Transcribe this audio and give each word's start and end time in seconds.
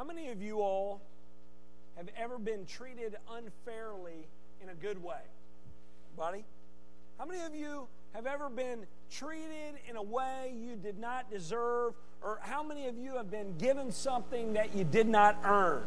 How 0.00 0.06
many 0.06 0.30
of 0.30 0.40
you 0.40 0.62
all 0.62 1.02
have 1.98 2.08
ever 2.16 2.38
been 2.38 2.64
treated 2.64 3.16
unfairly 3.30 4.26
in 4.62 4.70
a 4.70 4.74
good 4.74 5.02
way? 5.02 5.20
Buddy? 6.16 6.42
How 7.18 7.26
many 7.26 7.44
of 7.44 7.54
you 7.54 7.86
have 8.14 8.26
ever 8.26 8.48
been 8.48 8.86
treated 9.10 9.74
in 9.90 9.96
a 9.96 10.02
way 10.02 10.54
you 10.58 10.76
did 10.76 10.98
not 10.98 11.30
deserve? 11.30 11.92
Or 12.22 12.38
how 12.40 12.62
many 12.62 12.86
of 12.86 12.96
you 12.96 13.12
have 13.16 13.30
been 13.30 13.58
given 13.58 13.92
something 13.92 14.54
that 14.54 14.74
you 14.74 14.84
did 14.84 15.06
not 15.06 15.36
earn? 15.44 15.82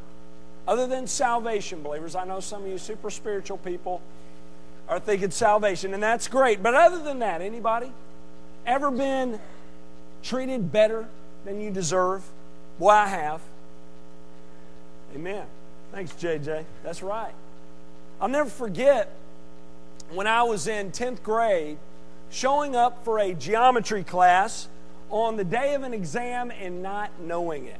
Other 0.67 0.85
than 0.85 1.07
salvation, 1.07 1.81
believers, 1.81 2.15
I 2.15 2.23
know 2.23 2.39
some 2.39 2.65
of 2.65 2.67
you 2.67 2.77
super 2.77 3.09
spiritual 3.09 3.57
people 3.57 3.99
are 4.87 4.99
thinking 4.99 5.31
salvation, 5.31 5.95
and 5.95 6.03
that's 6.03 6.27
great. 6.27 6.61
But 6.61 6.75
other 6.75 7.01
than 7.01 7.17
that, 7.17 7.41
anybody 7.41 7.91
ever 8.67 8.91
been 8.91 9.39
treated 10.21 10.71
better 10.71 11.07
than 11.45 11.59
you 11.59 11.71
deserve? 11.71 12.21
Boy, 12.77 12.89
I 12.89 13.07
have. 13.07 13.41
Amen. 15.15 15.45
Thanks, 15.91 16.11
JJ. 16.13 16.65
That's 16.83 17.03
right. 17.03 17.33
I'll 18.19 18.29
never 18.29 18.49
forget 18.49 19.11
when 20.11 20.27
I 20.27 20.43
was 20.43 20.67
in 20.67 20.91
10th 20.91 21.21
grade 21.21 21.77
showing 22.31 22.75
up 22.75 23.03
for 23.03 23.19
a 23.19 23.33
geometry 23.33 24.03
class 24.03 24.67
on 25.11 25.37
the 25.37 25.43
day 25.43 25.75
of 25.75 25.83
an 25.83 25.93
exam 25.93 26.51
and 26.51 26.81
not 26.81 27.11
knowing 27.19 27.65
it. 27.65 27.79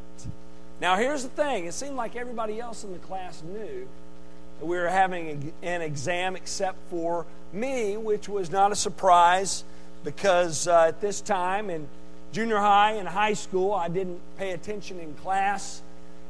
Now, 0.80 0.96
here's 0.96 1.24
the 1.24 1.30
thing 1.30 1.66
it 1.66 1.74
seemed 1.74 1.96
like 1.96 2.16
everybody 2.16 2.60
else 2.60 2.84
in 2.84 2.92
the 2.92 3.00
class 3.00 3.42
knew 3.42 3.88
that 4.60 4.66
we 4.66 4.78
were 4.78 4.90
having 4.90 5.54
an 5.64 5.82
exam 5.82 6.36
except 6.36 6.78
for 6.90 7.26
me, 7.52 7.98
which 7.98 8.30
was 8.30 8.52
not 8.52 8.72
a 8.72 8.76
surprise 8.76 9.64
because 10.04 10.68
uh, 10.68 10.86
at 10.90 11.02
this 11.02 11.22
time 11.22 11.70
in 11.72 11.88
junior 12.32 12.60
high 12.60 12.92
and 12.92 13.08
high 13.08 13.34
school, 13.34 13.74
I 13.74 13.88
didn't 13.88 14.20
pay 14.38 14.52
attention 14.52 15.00
in 15.00 15.16
class 15.16 15.82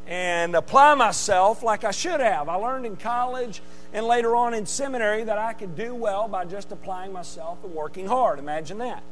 and 0.07 0.55
apply 0.55 0.95
myself 0.95 1.63
like 1.63 1.83
I 1.83 1.91
should 1.91 2.19
have. 2.19 2.49
I 2.49 2.55
learned 2.55 2.85
in 2.85 2.95
college 2.97 3.61
and 3.93 4.05
later 4.05 4.35
on 4.35 4.53
in 4.53 4.65
seminary 4.65 5.23
that 5.23 5.37
I 5.37 5.53
could 5.53 5.75
do 5.75 5.95
well 5.95 6.27
by 6.27 6.45
just 6.45 6.71
applying 6.71 7.13
myself 7.13 7.63
and 7.63 7.73
working 7.73 8.07
hard. 8.07 8.39
Imagine 8.39 8.79
that. 8.79 9.03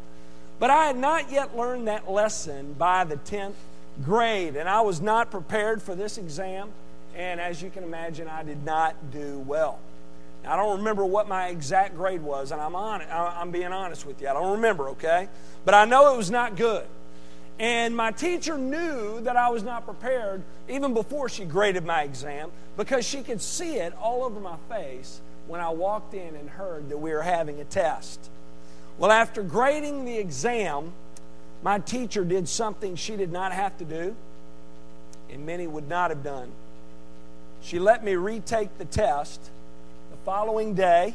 But 0.60 0.70
I 0.70 0.86
had 0.86 0.98
not 0.98 1.32
yet 1.32 1.56
learned 1.58 1.88
that 1.88 2.10
lesson 2.10 2.74
by 2.74 3.04
the 3.04 3.18
10th 3.18 3.54
grade, 4.04 4.56
and 4.56 4.70
I 4.70 4.82
was 4.82 5.02
not 5.02 5.32
prepared 5.32 5.82
for 5.82 5.96
this 5.96 6.18
exam. 6.18 6.70
And 7.16 7.40
as 7.40 7.62
you 7.62 7.70
can 7.70 7.84
imagine, 7.84 8.28
I 8.28 8.44
did 8.44 8.64
not 8.64 9.12
do 9.12 9.40
well. 9.40 9.80
I 10.46 10.56
don't 10.56 10.78
remember 10.78 11.06
what 11.06 11.28
my 11.28 11.48
exact 11.48 11.96
grade 11.96 12.22
was, 12.22 12.52
and 12.52 12.60
I'm 12.60 12.76
on 12.76 13.02
I'm 13.12 13.52
being 13.52 13.72
honest 13.72 14.06
with 14.06 14.22
you. 14.22 14.28
I 14.28 14.34
don't 14.34 14.54
remember, 14.54 14.90
okay? 14.90 15.28
But 15.66 15.76
I 15.76 15.86
know 15.86 16.14
it 16.14 16.18
was 16.18 16.32
not 16.32 16.56
good. 16.56 16.86
And 17.62 17.96
my 17.96 18.10
teacher 18.10 18.58
knew 18.58 19.22
that 19.22 19.38
I 19.38 19.50
was 19.50 19.62
not 19.62 19.86
prepared 19.86 20.42
even 20.68 20.96
before 20.96 21.30
she 21.30 21.46
graded 21.46 21.86
my 21.86 22.02
exam 22.02 22.50
because 22.76 23.06
she 23.06 23.22
could 23.22 23.40
see 23.40 23.76
it 23.76 23.94
all 24.02 24.24
over 24.24 24.40
my 24.40 24.56
face 24.68 25.22
when 25.46 25.62
I 25.62 25.70
walked 25.70 26.16
in 26.16 26.36
and 26.36 26.50
heard 26.50 26.90
that 26.90 26.98
we 26.98 27.12
were 27.12 27.22
having 27.22 27.62
a 27.62 27.64
test. 27.64 28.32
Well, 28.98 29.12
after 29.12 29.44
grading 29.44 30.06
the 30.06 30.18
exam, 30.18 30.92
my 31.62 31.78
teacher 31.78 32.26
did 32.26 32.50
something 32.50 32.96
she 32.96 33.16
did 33.16 33.32
not 33.32 33.52
have 33.52 33.78
to 33.78 33.86
do, 33.86 34.16
and 35.30 35.46
many 35.46 35.68
would 35.68 35.88
not 35.88 36.10
have 36.10 36.24
done. 36.24 36.50
She 37.62 37.78
let 37.78 38.04
me 38.04 38.16
retake 38.16 38.76
the 38.80 38.86
test 38.86 39.40
the 40.10 40.18
following 40.26 40.74
day 40.74 41.14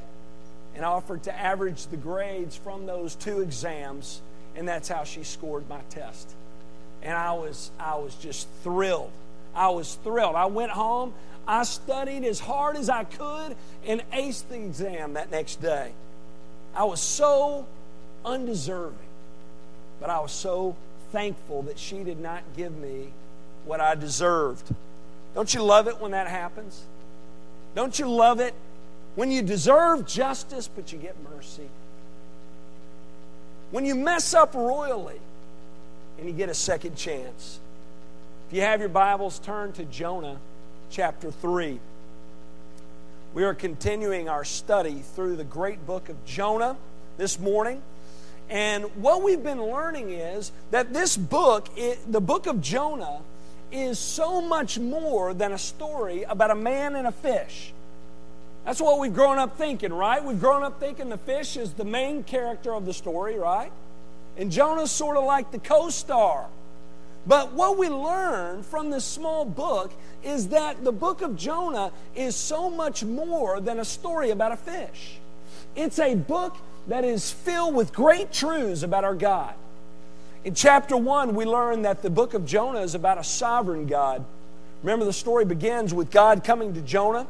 and 0.77 0.85
offered 0.85 1.25
to 1.25 1.37
average 1.37 1.89
the 1.89 1.97
grades 1.97 2.57
from 2.57 2.87
those 2.87 3.17
two 3.17 3.41
exams 3.41 4.23
and 4.57 4.67
that's 4.67 4.89
how 4.89 5.05
she 5.05 5.23
scored 5.23 5.69
my 5.69 5.81
test. 5.91 6.35
And 7.03 7.17
I 7.17 7.33
was, 7.33 7.71
I 7.79 7.97
was 7.97 8.15
just 8.17 8.49
thrilled. 8.63 9.13
I 9.55 9.69
was 9.69 9.95
thrilled. 10.03 10.35
I 10.35 10.47
went 10.47 10.73
home, 10.73 11.15
I 11.47 11.63
studied 11.63 12.25
as 12.25 12.41
hard 12.41 12.77
as 12.77 12.91
I 12.91 13.05
could, 13.05 13.57
and 13.87 14.03
aced 14.11 14.49
the 14.49 14.57
exam 14.57 15.15
that 15.15 15.31
next 15.31 15.63
day. 15.63 15.93
I 16.75 16.85
was 16.85 17.01
so 17.01 17.67
undeserving, 18.25 18.99
but 20.01 20.11
I 20.11 20.19
was 20.21 20.33
so 20.33 20.77
thankful 21.13 21.63
that 21.63 21.79
she 21.79 22.03
did 22.03 22.19
not 22.19 22.43
give 22.57 22.77
me 22.77 23.09
what 23.65 23.81
I 23.81 23.95
deserved. 23.95 24.75
Don't 25.35 25.53
you 25.55 25.63
love 25.63 25.87
it 25.87 26.01
when 26.01 26.11
that 26.11 26.27
happens? 26.29 26.83
Don't 27.75 27.99
you 27.99 28.11
love 28.11 28.41
it 28.41 28.55
when 29.15 29.31
you 29.31 29.43
deserve 29.43 30.07
justice, 30.07 30.69
but 30.69 30.93
you 30.93 30.99
get 30.99 31.15
mercy? 31.35 31.69
When 33.71 33.85
you 33.85 33.95
mess 33.95 34.35
up 34.35 34.55
royally 34.55 35.21
and 36.19 36.27
you 36.27 36.33
get 36.33 36.49
a 36.49 36.55
second 36.55 36.97
chance. 36.97 37.59
If 38.49 38.55
you 38.55 38.63
have 38.63 38.81
your 38.81 38.89
Bibles, 38.89 39.39
turn 39.41 39.73
to 39.73 39.85
Jonah 39.85 40.39
chapter 40.91 41.31
3. 41.31 41.81
We 43.35 43.45
are 43.45 43.55
continuing 43.55 44.29
our 44.29 44.45
study 44.45 45.03
through 45.15 45.37
the 45.37 45.45
great 45.45 45.85
book 45.87 46.09
of 46.09 46.25
Jonah 46.25 46.77
this 47.19 47.39
morning. 47.39 47.83
And 48.49 48.85
what 48.97 49.23
we've 49.23 49.43
been 49.43 49.63
learning 49.63 50.11
is 50.11 50.53
that 50.71 50.95
this 50.95 51.17
book, 51.17 51.69
it, 51.77 51.99
the 52.11 52.21
book 52.21 52.47
of 52.47 52.63
Jonah, 52.63 53.21
is 53.73 53.99
so 53.99 54.41
much 54.41 54.79
more 54.79 55.35
than 55.35 55.53
a 55.53 55.59
story 55.59 56.23
about 56.23 56.53
a 56.53 56.55
man 56.55 56.95
and 56.95 57.07
a 57.07 57.13
fish. 57.13 57.73
That's 58.67 58.81
what 58.81 58.99
we've 58.99 59.15
grown 59.15 59.39
up 59.39 59.57
thinking, 59.57 59.93
right? 59.93 60.23
We've 60.23 60.41
grown 60.41 60.65
up 60.65 60.81
thinking 60.81 61.09
the 61.09 61.19
fish 61.19 61.57
is 61.57 61.73
the 61.75 61.85
main 61.85 62.25
character 62.25 62.75
of 62.75 62.85
the 62.85 62.93
story, 62.93 63.39
right? 63.39 63.71
And 64.37 64.51
Jonah's 64.51 64.91
sort 64.91 65.17
of 65.17 65.23
like 65.23 65.53
the 65.53 65.61
co 65.61 65.89
star. 65.89 66.47
But 67.29 67.53
what 67.53 67.79
we 67.79 67.89
learn 67.89 68.65
from 68.65 68.91
this 68.91 69.05
small 69.05 69.45
book 69.45 69.93
is 70.25 70.49
that 70.49 70.83
the 70.83 70.91
book 70.91 71.23
of 71.23 71.37
Jonah 71.37 71.93
is 72.17 72.35
so 72.35 72.69
much 72.69 73.05
more 73.05 73.61
than 73.61 73.79
a 73.79 73.85
story 73.85 74.31
about 74.31 74.51
a 74.51 74.57
fish. 74.57 75.19
It's 75.77 76.01
a 76.01 76.17
book 76.17 76.57
that 76.89 77.05
is 77.05 77.31
filled 77.31 77.75
with 77.75 77.93
great 77.93 78.33
truths 78.33 78.83
about 78.83 79.05
our 79.05 79.15
God. 79.15 79.55
In 80.45 80.55
chapter 80.55 80.97
1, 80.97 81.37
we 81.37 81.45
learn 81.45 81.83
that 81.83 82.03
the 82.03 82.11
book 82.11 82.35
of 82.35 82.45
Jonah 82.45 82.81
is 82.81 82.97
about 82.97 83.19
a 83.19 83.25
sovereign 83.25 83.87
God. 83.87 84.25
Remember, 84.83 85.05
the 85.05 85.13
story 85.13 85.45
begins 85.45 85.95
with 85.95 86.11
God 86.11 86.43
coming 86.43 86.75
to 86.75 86.81
Jonah 86.81 87.29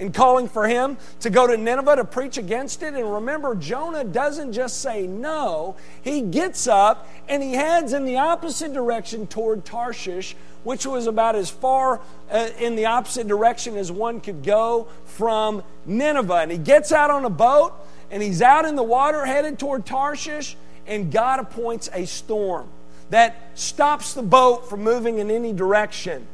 and 0.00 0.12
calling 0.12 0.48
for 0.48 0.66
him 0.66 0.96
to 1.20 1.30
go 1.30 1.46
to 1.46 1.56
Nineveh 1.56 1.96
to 1.96 2.04
preach 2.04 2.38
against 2.38 2.82
it. 2.82 2.94
And 2.94 3.12
remember, 3.12 3.54
Jonah 3.54 4.04
doesn't 4.04 4.52
just 4.52 4.80
say 4.80 5.06
no, 5.06 5.76
he 6.02 6.20
gets 6.20 6.66
up 6.66 7.08
and 7.28 7.42
he 7.42 7.54
heads 7.54 7.92
in 7.92 8.04
the 8.04 8.18
opposite 8.18 8.72
direction 8.72 9.26
toward 9.26 9.64
Tarshish, 9.64 10.36
which 10.64 10.86
was 10.86 11.06
about 11.06 11.36
as 11.36 11.50
far 11.50 12.00
uh, 12.30 12.48
in 12.58 12.76
the 12.76 12.86
opposite 12.86 13.28
direction 13.28 13.76
as 13.76 13.92
one 13.92 14.20
could 14.20 14.42
go 14.42 14.88
from 15.04 15.62
Nineveh. 15.86 16.34
And 16.34 16.50
he 16.50 16.58
gets 16.58 16.92
out 16.92 17.10
on 17.10 17.24
a 17.24 17.30
boat 17.30 17.72
and 18.10 18.22
he's 18.22 18.42
out 18.42 18.64
in 18.64 18.76
the 18.76 18.82
water 18.82 19.24
headed 19.24 19.58
toward 19.58 19.84
Tarshish, 19.84 20.56
and 20.86 21.10
God 21.10 21.40
appoints 21.40 21.88
a 21.92 22.06
storm 22.06 22.68
that 23.10 23.50
stops 23.54 24.14
the 24.14 24.22
boat 24.22 24.68
from 24.68 24.82
moving 24.82 25.18
in 25.18 25.30
any 25.30 25.52
direction. 25.52 26.26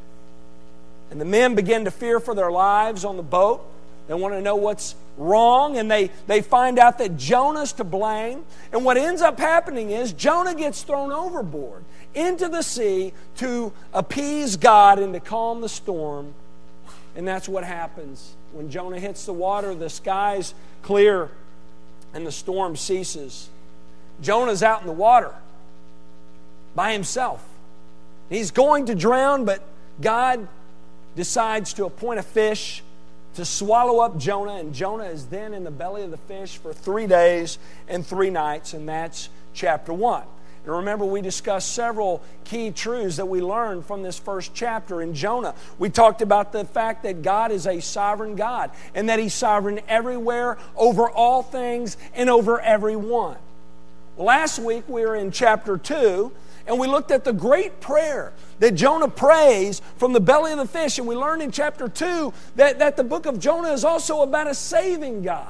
And 1.10 1.20
the 1.20 1.24
men 1.24 1.54
begin 1.54 1.84
to 1.84 1.90
fear 1.90 2.20
for 2.20 2.34
their 2.34 2.50
lives 2.50 3.04
on 3.04 3.16
the 3.16 3.22
boat. 3.22 3.64
They 4.06 4.14
want 4.14 4.34
to 4.34 4.40
know 4.40 4.56
what's 4.56 4.94
wrong, 5.16 5.76
and 5.76 5.90
they, 5.90 6.10
they 6.26 6.40
find 6.40 6.78
out 6.78 6.98
that 6.98 7.16
Jonah's 7.16 7.72
to 7.74 7.84
blame. 7.84 8.44
And 8.72 8.84
what 8.84 8.96
ends 8.96 9.22
up 9.22 9.38
happening 9.38 9.90
is 9.90 10.12
Jonah 10.12 10.54
gets 10.54 10.82
thrown 10.82 11.12
overboard 11.12 11.84
into 12.14 12.48
the 12.48 12.62
sea 12.62 13.12
to 13.36 13.72
appease 13.92 14.56
God 14.56 14.98
and 14.98 15.12
to 15.14 15.20
calm 15.20 15.60
the 15.60 15.68
storm. 15.68 16.34
And 17.14 17.26
that's 17.26 17.48
what 17.48 17.64
happens. 17.64 18.34
When 18.52 18.70
Jonah 18.70 18.98
hits 18.98 19.26
the 19.26 19.32
water, 19.32 19.74
the 19.74 19.90
sky's 19.90 20.54
clear 20.82 21.30
and 22.14 22.26
the 22.26 22.32
storm 22.32 22.76
ceases. 22.76 23.48
Jonah's 24.20 24.62
out 24.62 24.80
in 24.80 24.86
the 24.86 24.92
water 24.92 25.32
by 26.74 26.92
himself. 26.92 27.44
He's 28.28 28.50
going 28.50 28.86
to 28.86 28.94
drown, 28.94 29.44
but 29.44 29.62
God 30.00 30.48
decides 31.16 31.72
to 31.74 31.84
appoint 31.84 32.20
a 32.20 32.22
fish 32.22 32.82
to 33.34 33.44
swallow 33.44 34.00
up 34.00 34.18
Jonah, 34.18 34.54
and 34.54 34.74
Jonah 34.74 35.04
is 35.04 35.26
then 35.26 35.54
in 35.54 35.64
the 35.64 35.70
belly 35.70 36.02
of 36.02 36.10
the 36.10 36.16
fish 36.16 36.56
for 36.56 36.72
three 36.72 37.06
days 37.06 37.58
and 37.88 38.04
three 38.04 38.30
nights, 38.30 38.74
and 38.74 38.88
that's 38.88 39.28
chapter 39.54 39.92
one. 39.92 40.24
And 40.64 40.74
remember, 40.74 41.06
we 41.06 41.22
discussed 41.22 41.72
several 41.72 42.22
key 42.44 42.70
truths 42.70 43.16
that 43.16 43.26
we 43.26 43.40
learned 43.40 43.86
from 43.86 44.02
this 44.02 44.18
first 44.18 44.52
chapter 44.52 45.00
in 45.00 45.14
Jonah. 45.14 45.54
We 45.78 45.88
talked 45.88 46.20
about 46.20 46.52
the 46.52 46.64
fact 46.66 47.02
that 47.04 47.22
God 47.22 47.50
is 47.50 47.66
a 47.66 47.80
sovereign 47.80 48.36
God 48.36 48.70
and 48.94 49.08
that 49.08 49.18
He's 49.18 49.32
sovereign 49.32 49.80
everywhere, 49.88 50.58
over 50.76 51.08
all 51.08 51.42
things, 51.42 51.96
and 52.14 52.28
over 52.28 52.60
everyone. 52.60 53.38
Last 54.18 54.58
week 54.58 54.84
we 54.86 55.00
were 55.02 55.16
in 55.16 55.30
chapter 55.30 55.78
2, 55.78 56.30
and 56.66 56.78
we 56.78 56.86
looked 56.86 57.10
at 57.10 57.24
the 57.24 57.32
great 57.32 57.80
prayer 57.80 58.32
that 58.58 58.74
Jonah 58.74 59.08
prays 59.08 59.80
from 59.96 60.12
the 60.12 60.20
belly 60.20 60.52
of 60.52 60.58
the 60.58 60.66
fish. 60.66 60.98
And 60.98 61.06
we 61.06 61.14
learned 61.14 61.42
in 61.42 61.50
chapter 61.50 61.88
2 61.88 62.32
that, 62.56 62.78
that 62.78 62.96
the 62.96 63.04
book 63.04 63.26
of 63.26 63.38
Jonah 63.38 63.72
is 63.72 63.84
also 63.84 64.22
about 64.22 64.46
a 64.46 64.54
saving 64.54 65.22
God. 65.22 65.48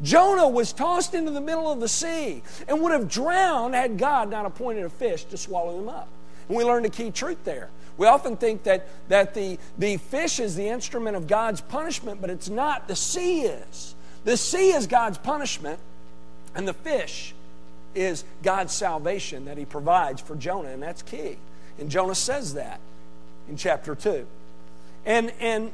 Jonah 0.00 0.48
was 0.48 0.72
tossed 0.72 1.14
into 1.14 1.32
the 1.32 1.40
middle 1.40 1.70
of 1.70 1.80
the 1.80 1.88
sea 1.88 2.42
and 2.68 2.80
would 2.80 2.92
have 2.92 3.08
drowned 3.08 3.74
had 3.74 3.98
God 3.98 4.30
not 4.30 4.46
appointed 4.46 4.84
a 4.84 4.90
fish 4.90 5.24
to 5.24 5.36
swallow 5.36 5.80
him 5.80 5.88
up. 5.88 6.08
And 6.48 6.56
we 6.56 6.64
learned 6.64 6.86
a 6.86 6.90
key 6.90 7.10
truth 7.10 7.42
there. 7.44 7.68
We 7.96 8.06
often 8.06 8.36
think 8.36 8.62
that, 8.62 8.86
that 9.08 9.34
the, 9.34 9.58
the 9.76 9.96
fish 9.96 10.38
is 10.38 10.54
the 10.54 10.68
instrument 10.68 11.16
of 11.16 11.26
God's 11.26 11.60
punishment, 11.60 12.20
but 12.20 12.30
it's 12.30 12.48
not. 12.48 12.86
The 12.86 12.94
sea 12.94 13.42
is. 13.42 13.96
The 14.24 14.36
sea 14.36 14.70
is 14.70 14.86
God's 14.86 15.18
punishment, 15.18 15.80
and 16.54 16.66
the 16.66 16.74
fish 16.74 17.34
is 17.98 18.24
God's 18.42 18.72
salvation 18.72 19.46
that 19.46 19.58
He 19.58 19.64
provides 19.64 20.20
for 20.20 20.36
Jonah, 20.36 20.70
and 20.70 20.82
that's 20.82 21.02
key. 21.02 21.36
And 21.78 21.90
Jonah 21.90 22.14
says 22.14 22.54
that 22.54 22.80
in 23.48 23.56
chapter 23.56 23.94
2. 23.94 24.26
And, 25.06 25.32
and 25.40 25.72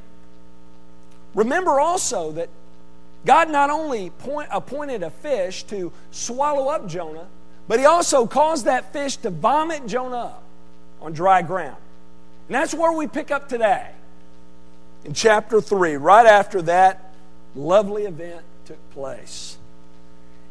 remember 1.34 1.80
also 1.80 2.32
that 2.32 2.48
God 3.24 3.50
not 3.50 3.70
only 3.70 4.10
point, 4.10 4.48
appointed 4.52 5.02
a 5.02 5.10
fish 5.10 5.62
to 5.64 5.92
swallow 6.10 6.68
up 6.68 6.86
Jonah, 6.88 7.26
but 7.66 7.78
He 7.78 7.86
also 7.86 8.26
caused 8.26 8.66
that 8.66 8.92
fish 8.92 9.16
to 9.18 9.30
vomit 9.30 9.86
Jonah 9.86 10.16
up 10.16 10.42
on 11.00 11.12
dry 11.12 11.42
ground. 11.42 11.76
And 12.48 12.54
that's 12.54 12.74
where 12.74 12.92
we 12.92 13.06
pick 13.06 13.30
up 13.30 13.48
today 13.48 13.90
in 15.04 15.14
chapter 15.14 15.60
3, 15.60 15.96
right 15.96 16.26
after 16.26 16.62
that 16.62 17.12
lovely 17.54 18.04
event 18.04 18.42
took 18.64 18.90
place. 18.90 19.58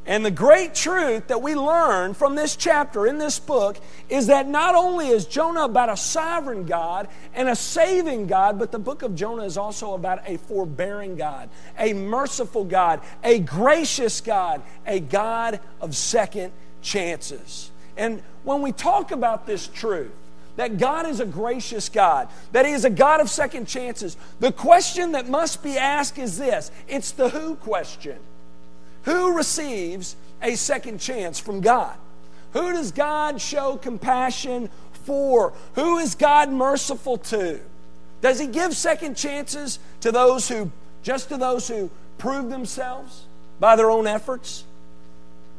And 0.05 0.25
the 0.25 0.31
great 0.31 0.75
truth 0.75 1.27
that 1.27 1.41
we 1.41 1.55
learn 1.55 2.13
from 2.13 2.35
this 2.35 2.57
chapter 2.57 3.07
in 3.07 3.19
this 3.19 3.39
book 3.39 3.79
is 4.09 4.27
that 4.27 4.49
not 4.49 4.75
only 4.75 5.07
is 5.07 5.25
Jonah 5.25 5.63
about 5.63 5.89
a 5.89 5.95
sovereign 5.95 6.65
God 6.65 7.07
and 7.33 7.47
a 7.47 7.55
saving 7.55 8.27
God, 8.27 8.59
but 8.59 8.73
the 8.73 8.79
book 8.79 9.01
of 9.01 9.15
Jonah 9.15 9.43
is 9.43 9.57
also 9.57 9.93
about 9.93 10.27
a 10.27 10.37
forbearing 10.37 11.15
God, 11.15 11.49
a 11.79 11.93
merciful 11.93 12.65
God, 12.65 12.99
a 13.23 13.39
gracious 13.39 14.19
God, 14.19 14.61
a 14.85 14.99
God 14.99 15.61
of 15.79 15.95
second 15.95 16.51
chances. 16.81 17.71
And 17.95 18.21
when 18.43 18.61
we 18.61 18.73
talk 18.73 19.11
about 19.11 19.47
this 19.47 19.67
truth, 19.67 20.11
that 20.57 20.77
God 20.77 21.07
is 21.07 21.21
a 21.21 21.25
gracious 21.25 21.87
God, 21.87 22.27
that 22.51 22.65
He 22.65 22.73
is 22.73 22.83
a 22.83 22.89
God 22.89 23.21
of 23.21 23.29
second 23.29 23.67
chances, 23.67 24.17
the 24.41 24.51
question 24.51 25.13
that 25.13 25.29
must 25.29 25.63
be 25.63 25.77
asked 25.77 26.19
is 26.19 26.37
this 26.37 26.71
it's 26.89 27.11
the 27.11 27.29
who 27.29 27.55
question. 27.55 28.17
Who 29.03 29.35
receives 29.35 30.15
a 30.41 30.55
second 30.55 30.99
chance 30.99 31.39
from 31.39 31.61
God? 31.61 31.95
Who 32.53 32.71
does 32.73 32.91
God 32.91 33.41
show 33.41 33.77
compassion 33.77 34.69
for? 35.05 35.53
Who 35.75 35.97
is 35.97 36.15
God 36.15 36.49
merciful 36.51 37.17
to? 37.17 37.59
Does 38.21 38.39
He 38.39 38.47
give 38.47 38.75
second 38.75 39.15
chances 39.15 39.79
to 40.01 40.11
those 40.11 40.47
who, 40.47 40.71
just 41.01 41.29
to 41.29 41.37
those 41.37 41.67
who 41.67 41.89
prove 42.17 42.49
themselves 42.49 43.25
by 43.59 43.75
their 43.75 43.89
own 43.89 44.07
efforts? 44.07 44.63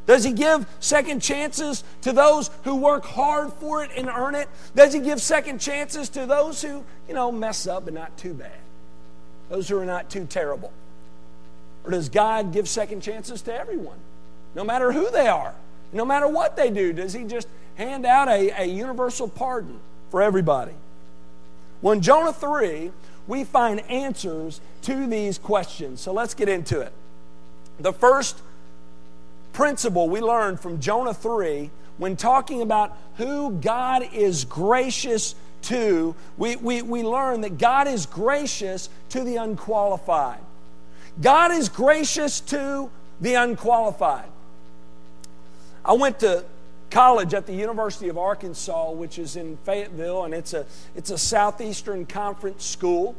Does 0.06 0.24
he 0.24 0.32
give 0.32 0.66
second 0.80 1.20
chances 1.20 1.82
to 2.02 2.12
those 2.12 2.50
who 2.64 2.76
work 2.76 3.04
hard 3.04 3.52
for 3.54 3.82
it 3.82 3.90
and 3.96 4.08
earn 4.08 4.34
it? 4.34 4.48
Does 4.74 4.92
he 4.92 5.00
give 5.00 5.20
second 5.20 5.60
chances 5.60 6.10
to 6.10 6.26
those 6.26 6.60
who, 6.60 6.84
you 7.08 7.14
know, 7.14 7.32
mess 7.32 7.66
up 7.66 7.86
but 7.86 7.94
not 7.94 8.16
too 8.18 8.34
bad? 8.34 8.52
Those 9.48 9.68
who 9.68 9.78
are 9.78 9.86
not 9.86 10.10
too 10.10 10.26
terrible? 10.26 10.72
Or 11.84 11.90
does 11.90 12.08
God 12.08 12.52
give 12.52 12.68
second 12.68 13.02
chances 13.02 13.42
to 13.42 13.54
everyone, 13.54 13.98
no 14.54 14.64
matter 14.64 14.92
who 14.92 15.10
they 15.10 15.28
are, 15.28 15.54
no 15.92 16.04
matter 16.04 16.26
what 16.26 16.56
they 16.56 16.70
do? 16.70 16.92
Does 16.92 17.12
He 17.12 17.24
just 17.24 17.46
hand 17.76 18.06
out 18.06 18.28
a, 18.28 18.62
a 18.62 18.64
universal 18.64 19.28
pardon 19.28 19.78
for 20.10 20.22
everybody? 20.22 20.72
Well, 21.82 21.92
in 21.92 22.00
Jonah 22.00 22.32
3, 22.32 22.90
we 23.26 23.44
find 23.44 23.80
answers 23.90 24.60
to 24.82 25.06
these 25.06 25.38
questions. 25.38 26.00
So 26.00 26.12
let's 26.12 26.34
get 26.34 26.48
into 26.48 26.80
it. 26.80 26.92
The 27.78 27.92
first 27.92 28.40
principle 29.52 30.08
we 30.08 30.20
learned 30.20 30.60
from 30.60 30.80
Jonah 30.80 31.14
3 31.14 31.70
when 31.98 32.16
talking 32.16 32.62
about 32.62 32.96
who 33.16 33.52
God 33.52 34.08
is 34.12 34.44
gracious 34.44 35.34
to, 35.62 36.14
we, 36.36 36.56
we, 36.56 36.82
we 36.82 37.02
learn 37.02 37.42
that 37.42 37.58
God 37.58 37.86
is 37.86 38.06
gracious 38.06 38.88
to 39.10 39.22
the 39.22 39.36
unqualified. 39.36 40.40
God 41.20 41.52
is 41.52 41.68
gracious 41.68 42.40
to 42.40 42.90
the 43.20 43.34
unqualified. 43.34 44.28
I 45.84 45.92
went 45.92 46.20
to 46.20 46.44
college 46.90 47.34
at 47.34 47.46
the 47.46 47.54
University 47.54 48.08
of 48.08 48.16
Arkansas, 48.18 48.92
which 48.92 49.18
is 49.18 49.36
in 49.36 49.56
Fayetteville, 49.64 50.24
and 50.24 50.34
it's 50.34 50.54
a, 50.54 50.64
it's 50.94 51.10
a 51.10 51.18
Southeastern 51.18 52.06
Conference 52.06 52.64
school. 52.64 53.14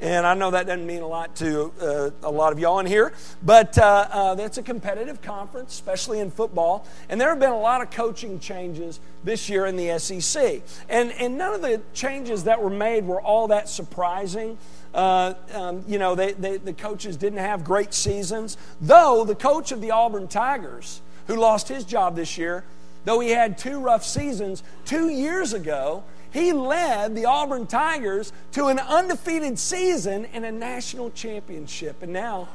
And 0.00 0.26
I 0.26 0.34
know 0.34 0.50
that 0.50 0.66
doesn't 0.66 0.86
mean 0.86 1.02
a 1.02 1.06
lot 1.06 1.36
to 1.36 1.72
uh, 1.80 2.10
a 2.22 2.30
lot 2.30 2.52
of 2.52 2.58
y'all 2.58 2.80
in 2.80 2.86
here, 2.86 3.12
but 3.42 3.78
uh, 3.78 4.08
uh, 4.10 4.48
a 4.56 4.62
competitive 4.62 5.22
conference, 5.22 5.72
especially 5.72 6.18
in 6.18 6.30
football. 6.30 6.86
And 7.08 7.20
there 7.20 7.28
have 7.28 7.38
been 7.38 7.52
a 7.52 7.58
lot 7.58 7.80
of 7.80 7.90
coaching 7.90 8.40
changes 8.40 8.98
this 9.22 9.48
year 9.48 9.66
in 9.66 9.76
the 9.76 9.98
SEC. 9.98 10.62
And, 10.88 11.12
and 11.12 11.38
none 11.38 11.54
of 11.54 11.62
the 11.62 11.80
changes 11.94 12.44
that 12.44 12.60
were 12.60 12.70
made 12.70 13.06
were 13.06 13.20
all 13.20 13.48
that 13.48 13.68
surprising. 13.68 14.58
Uh, 14.94 15.34
um, 15.52 15.84
you 15.88 15.98
know, 15.98 16.14
they, 16.14 16.32
they, 16.32 16.56
the 16.56 16.72
coaches 16.72 17.16
didn't 17.16 17.40
have 17.40 17.64
great 17.64 17.92
seasons. 17.92 18.56
Though 18.80 19.24
the 19.24 19.34
coach 19.34 19.72
of 19.72 19.80
the 19.80 19.90
Auburn 19.90 20.28
Tigers, 20.28 21.02
who 21.26 21.34
lost 21.34 21.66
his 21.68 21.84
job 21.84 22.14
this 22.14 22.38
year, 22.38 22.64
though 23.04 23.18
he 23.18 23.30
had 23.30 23.58
two 23.58 23.80
rough 23.80 24.04
seasons, 24.04 24.62
two 24.84 25.08
years 25.08 25.52
ago, 25.52 26.04
he 26.32 26.52
led 26.52 27.16
the 27.16 27.26
Auburn 27.26 27.66
Tigers 27.66 28.32
to 28.52 28.66
an 28.66 28.78
undefeated 28.78 29.58
season 29.58 30.26
and 30.32 30.44
a 30.44 30.52
national 30.52 31.10
championship. 31.10 32.02
And 32.02 32.12
now 32.12 32.48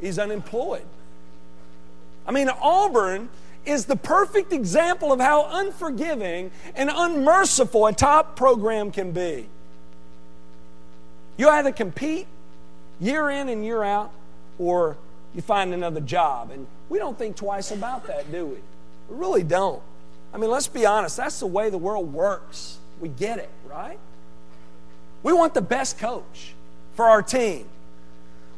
he's 0.00 0.18
unemployed. 0.18 0.84
I 2.26 2.32
mean, 2.32 2.48
Auburn 2.48 3.28
is 3.64 3.86
the 3.86 3.96
perfect 3.96 4.52
example 4.52 5.12
of 5.12 5.20
how 5.20 5.48
unforgiving 5.50 6.50
and 6.74 6.90
unmerciful 6.92 7.86
a 7.86 7.92
top 7.92 8.34
program 8.36 8.90
can 8.90 9.12
be. 9.12 9.46
You 11.40 11.48
either 11.48 11.72
compete 11.72 12.26
year 13.00 13.30
in 13.30 13.48
and 13.48 13.64
year 13.64 13.82
out, 13.82 14.12
or 14.58 14.98
you 15.34 15.40
find 15.40 15.72
another 15.72 16.02
job. 16.02 16.50
And 16.50 16.66
we 16.90 16.98
don't 16.98 17.18
think 17.18 17.34
twice 17.34 17.70
about 17.70 18.06
that, 18.08 18.30
do 18.30 18.44
we? 18.44 18.56
We 19.08 19.16
really 19.16 19.42
don't. 19.42 19.80
I 20.34 20.36
mean, 20.36 20.50
let's 20.50 20.68
be 20.68 20.84
honest, 20.84 21.16
that's 21.16 21.40
the 21.40 21.46
way 21.46 21.70
the 21.70 21.78
world 21.78 22.12
works. 22.12 22.76
We 23.00 23.08
get 23.08 23.38
it, 23.38 23.48
right? 23.66 23.98
We 25.22 25.32
want 25.32 25.54
the 25.54 25.62
best 25.62 25.98
coach 25.98 26.52
for 26.92 27.06
our 27.06 27.22
team. 27.22 27.64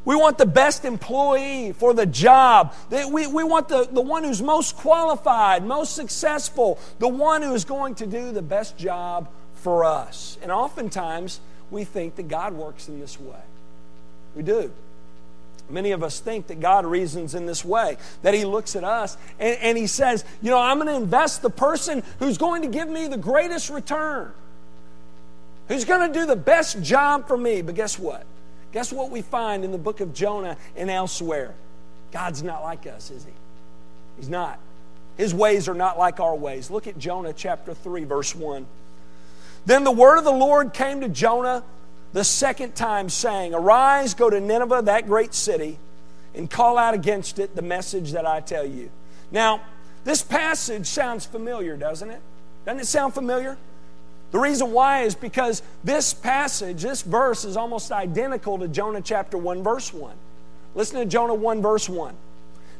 We 0.03 0.17
want 0.17 0.37
the 0.37 0.45
best 0.45 0.83
employee 0.83 1.71
for 1.71 1.93
the 1.93 2.05
job. 2.05 2.73
We, 2.91 3.27
we 3.27 3.45
want 3.45 3.69
the, 3.69 3.87
the 3.89 4.01
one 4.01 4.25
who's 4.25 4.41
most 4.41 4.75
qualified, 4.75 5.65
most 5.65 5.95
successful, 5.95 6.77
the 6.99 7.07
one 7.07 7.43
who 7.43 7.53
is 7.53 7.63
going 7.63 7.95
to 7.95 8.05
do 8.05 8.33
the 8.33 8.41
best 8.41 8.77
job 8.77 9.29
for 9.55 9.85
us. 9.85 10.37
And 10.41 10.51
oftentimes, 10.51 11.39
we 11.71 11.83
think 11.83 12.15
that 12.15 12.27
God 12.27 12.53
works 12.53 12.87
in 12.87 12.99
this 12.99 13.19
way. 13.19 13.41
We 14.35 14.43
do. 14.43 14.71
Many 15.69 15.91
of 15.91 16.03
us 16.03 16.19
think 16.19 16.47
that 16.47 16.59
God 16.59 16.85
reasons 16.85 17.35
in 17.35 17.45
this 17.45 17.63
way, 17.63 17.97
that 18.21 18.33
He 18.33 18.43
looks 18.45 18.75
at 18.75 18.83
us 18.83 19.17
and, 19.39 19.57
and 19.59 19.77
He 19.77 19.87
says, 19.87 20.25
You 20.41 20.51
know, 20.51 20.59
I'm 20.59 20.77
going 20.77 20.87
to 20.87 20.95
invest 20.95 21.41
the 21.41 21.49
person 21.49 22.03
who's 22.19 22.37
going 22.37 22.63
to 22.63 22.67
give 22.67 22.89
me 22.89 23.07
the 23.07 23.17
greatest 23.17 23.69
return, 23.69 24.31
who's 25.69 25.85
going 25.85 26.11
to 26.11 26.19
do 26.19 26.25
the 26.25 26.35
best 26.35 26.81
job 26.81 27.27
for 27.27 27.37
me. 27.37 27.61
But 27.61 27.75
guess 27.75 27.97
what? 27.97 28.25
Guess 28.73 28.91
what 28.91 29.09
we 29.09 29.21
find 29.21 29.63
in 29.63 29.71
the 29.71 29.77
book 29.77 30.01
of 30.01 30.13
Jonah 30.13 30.57
and 30.75 30.89
elsewhere? 30.89 31.53
God's 32.11 32.43
not 32.43 32.61
like 32.63 32.85
us, 32.85 33.09
is 33.09 33.23
He? 33.23 33.31
He's 34.17 34.29
not. 34.29 34.59
His 35.17 35.33
ways 35.33 35.67
are 35.67 35.75
not 35.75 35.97
like 35.97 36.19
our 36.19 36.35
ways. 36.35 36.69
Look 36.69 36.87
at 36.87 36.97
Jonah 36.97 37.33
chapter 37.33 37.73
3, 37.73 38.03
verse 38.03 38.35
1. 38.35 38.65
Then 39.65 39.83
the 39.83 39.91
word 39.91 40.17
of 40.17 40.23
the 40.23 40.31
Lord 40.31 40.73
came 40.73 41.01
to 41.01 41.09
Jonah 41.09 41.63
the 42.11 42.23
second 42.23 42.75
time, 42.75 43.09
saying, 43.09 43.53
Arise, 43.53 44.13
go 44.13 44.29
to 44.29 44.39
Nineveh, 44.39 44.83
that 44.83 45.07
great 45.07 45.33
city, 45.33 45.79
and 46.35 46.49
call 46.49 46.77
out 46.77 46.93
against 46.93 47.39
it 47.39 47.55
the 47.55 47.61
message 47.61 48.11
that 48.11 48.25
I 48.25 48.39
tell 48.39 48.65
you. 48.65 48.91
Now, 49.31 49.61
this 50.03 50.21
passage 50.21 50.85
sounds 50.85 51.25
familiar, 51.25 51.75
doesn't 51.77 52.09
it? 52.09 52.21
Doesn't 52.65 52.81
it 52.81 52.87
sound 52.87 53.13
familiar? 53.13 53.57
The 54.31 54.39
reason 54.39 54.71
why 54.71 55.03
is 55.03 55.15
because 55.15 55.61
this 55.83 56.13
passage, 56.13 56.81
this 56.81 57.03
verse, 57.03 57.45
is 57.45 57.55
almost 57.55 57.91
identical 57.91 58.57
to 58.59 58.67
Jonah 58.67 59.01
chapter 59.01 59.37
1, 59.37 59.63
verse 59.63 59.93
1. 59.93 60.13
Listen 60.75 60.99
to 60.99 61.05
Jonah 61.05 61.35
1, 61.35 61.61
verse 61.61 61.87
1. 61.87 62.15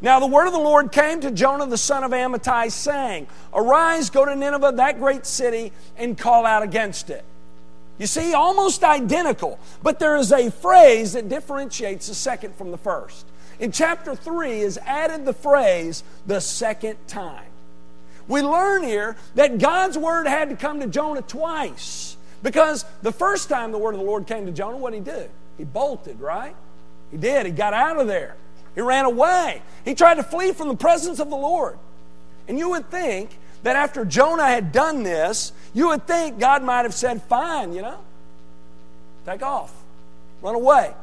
Now 0.02 0.20
the 0.20 0.28
word 0.28 0.48
of 0.48 0.54
the 0.54 0.60
Lord 0.60 0.92
came 0.92 1.22
to 1.22 1.32
Jonah 1.32 1.66
the 1.66 1.78
son 1.78 2.04
of 2.04 2.12
Amittai, 2.12 2.72
saying, 2.72 3.28
Arise, 3.54 4.10
go 4.10 4.26
to 4.26 4.36
Nineveh, 4.36 4.74
that 4.76 5.00
great 5.00 5.26
city, 5.26 5.72
and 5.98 6.18
call 6.18 6.46
out 6.46 6.64
against 6.64 7.10
it. 7.10 7.24
You 7.98 8.08
see, 8.08 8.34
almost 8.34 8.84
identical, 8.84 9.60
but 9.82 10.00
there 10.00 10.18
is 10.18 10.32
a 10.32 10.50
phrase 10.50 11.14
that 11.14 11.30
differentiates 11.30 12.08
the 12.08 12.16
second 12.16 12.56
from 12.56 12.72
the 12.72 12.78
first. 12.78 13.26
In 13.60 13.72
chapter 13.72 14.16
3 14.16 14.60
is 14.62 14.78
added 14.80 15.26
the 15.26 15.34
phrase, 15.34 16.04
the 16.26 16.42
second 16.42 16.98
time. 17.08 17.46
We 18.28 18.42
learn 18.42 18.84
here 18.84 19.16
that 19.36 19.60
God's 19.60 19.98
word 19.98 20.28
had 20.28 20.50
to 20.50 20.56
come 20.56 20.80
to 20.80 20.88
Jonah 20.88 21.22
twice. 21.22 22.18
Because 22.42 22.84
the 23.02 23.12
first 23.12 23.48
time 23.48 23.72
the 23.72 23.78
word 23.78 23.94
of 23.94 24.00
the 24.00 24.06
Lord 24.06 24.28
came 24.28 24.46
to 24.46 24.52
Jonah, 24.52 24.78
what 24.78 24.92
did 24.92 25.06
he 25.06 25.12
do? 25.12 25.30
He 25.58 25.64
bolted, 25.64 26.20
right? 26.20 26.56
He 27.12 27.18
did. 27.18 27.46
He 27.46 27.52
got 27.52 27.74
out 27.74 27.98
of 27.98 28.08
there. 28.08 28.36
He 28.76 28.82
ran 28.82 29.06
away. 29.06 29.62
He 29.86 29.96
tried 29.96 30.16
to 30.16 30.24
flee 30.24 30.52
from 30.52 30.68
the 30.68 30.76
presence 30.76 31.20
of 31.20 31.30
the 31.30 31.36
Lord. 31.36 31.78
And 32.48 32.58
you 32.58 32.70
would 32.72 32.90
think 32.90 33.30
that 33.64 33.76
after 33.76 34.04
Jonah 34.06 34.46
had 34.46 34.72
done 34.72 35.04
this, 35.04 35.54
You 35.74 35.88
would 35.88 36.06
think 36.06 36.40
God 36.40 36.64
might 36.64 36.84
have 36.84 36.94
said, 36.94 37.24
Fine, 37.24 37.74
you 37.74 37.82
know, 37.82 38.00
take 39.26 39.42
off, 39.42 39.74
run 40.42 40.56
away. 40.56 40.94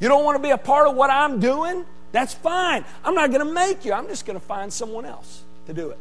You 0.00 0.08
don't 0.08 0.24
want 0.24 0.36
to 0.36 0.42
be 0.42 0.50
a 0.50 0.58
part 0.58 0.88
of 0.88 0.96
what 0.96 1.10
I'm 1.10 1.40
doing? 1.40 1.84
That's 2.12 2.34
fine. 2.34 2.84
I'm 3.04 3.14
not 3.14 3.30
going 3.30 3.46
to 3.46 3.52
make 3.52 3.84
you. 3.84 3.92
I'm 3.92 4.08
just 4.08 4.26
going 4.26 4.38
to 4.38 4.44
find 4.44 4.72
someone 4.72 5.04
else 5.04 5.42
to 5.66 5.72
do 5.72 5.90
it. 5.90 5.98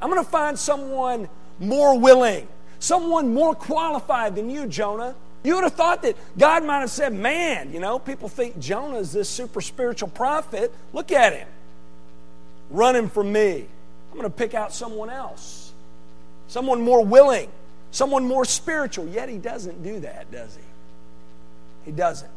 I'm 0.00 0.08
going 0.08 0.24
to 0.24 0.30
find 0.30 0.58
someone 0.58 1.28
more 1.58 1.98
willing, 1.98 2.46
someone 2.78 3.34
more 3.34 3.54
qualified 3.54 4.36
than 4.36 4.48
you, 4.48 4.66
Jonah. 4.66 5.14
You 5.44 5.54
would 5.54 5.64
have 5.64 5.74
thought 5.74 6.02
that 6.02 6.16
God 6.36 6.64
might 6.64 6.80
have 6.80 6.90
said, 6.90 7.12
Man, 7.12 7.72
you 7.72 7.80
know, 7.80 7.98
people 7.98 8.28
think 8.28 8.58
Jonah 8.58 8.98
is 8.98 9.12
this 9.12 9.28
super 9.28 9.60
spiritual 9.60 10.08
prophet. 10.08 10.72
Look 10.92 11.12
at 11.12 11.32
him 11.32 11.48
running 12.70 13.08
from 13.08 13.32
me. 13.32 13.66
I'm 14.10 14.18
going 14.18 14.30
to 14.30 14.36
pick 14.36 14.54
out 14.54 14.72
someone 14.72 15.10
else, 15.10 15.72
someone 16.48 16.80
more 16.80 17.04
willing, 17.04 17.50
someone 17.90 18.26
more 18.26 18.44
spiritual. 18.44 19.06
Yet 19.06 19.28
he 19.28 19.38
doesn't 19.38 19.82
do 19.82 20.00
that, 20.00 20.30
does 20.32 20.56
he? 20.56 21.90
He 21.90 21.92
doesn't. 21.92 22.30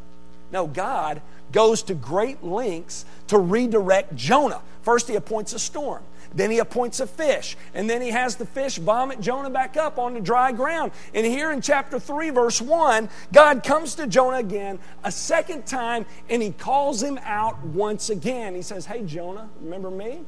No, 0.51 0.67
God 0.67 1.21
goes 1.51 1.83
to 1.83 1.93
great 1.93 2.43
lengths 2.43 3.05
to 3.27 3.37
redirect 3.37 4.15
Jonah. 4.15 4.61
First, 4.83 5.07
he 5.07 5.15
appoints 5.15 5.53
a 5.53 5.59
storm. 5.59 6.03
Then 6.33 6.49
he 6.51 6.59
appoints 6.59 6.99
a 6.99 7.07
fish. 7.07 7.57
And 7.73 7.89
then 7.89 8.01
he 8.01 8.09
has 8.09 8.35
the 8.35 8.45
fish 8.45 8.77
vomit 8.77 9.19
Jonah 9.19 9.49
back 9.49 9.75
up 9.77 9.97
onto 9.97 10.21
dry 10.21 10.51
ground. 10.51 10.91
And 11.13 11.25
here 11.25 11.51
in 11.51 11.61
chapter 11.61 11.99
3, 11.99 12.29
verse 12.29 12.61
1, 12.61 13.09
God 13.33 13.63
comes 13.63 13.95
to 13.95 14.07
Jonah 14.07 14.37
again 14.37 14.79
a 15.03 15.11
second 15.11 15.65
time 15.65 16.05
and 16.29 16.41
he 16.41 16.51
calls 16.51 17.03
him 17.03 17.19
out 17.23 17.61
once 17.65 18.09
again. 18.09 18.55
He 18.55 18.61
says, 18.61 18.85
Hey, 18.85 19.03
Jonah, 19.03 19.49
remember 19.61 19.91
me? 19.91 20.19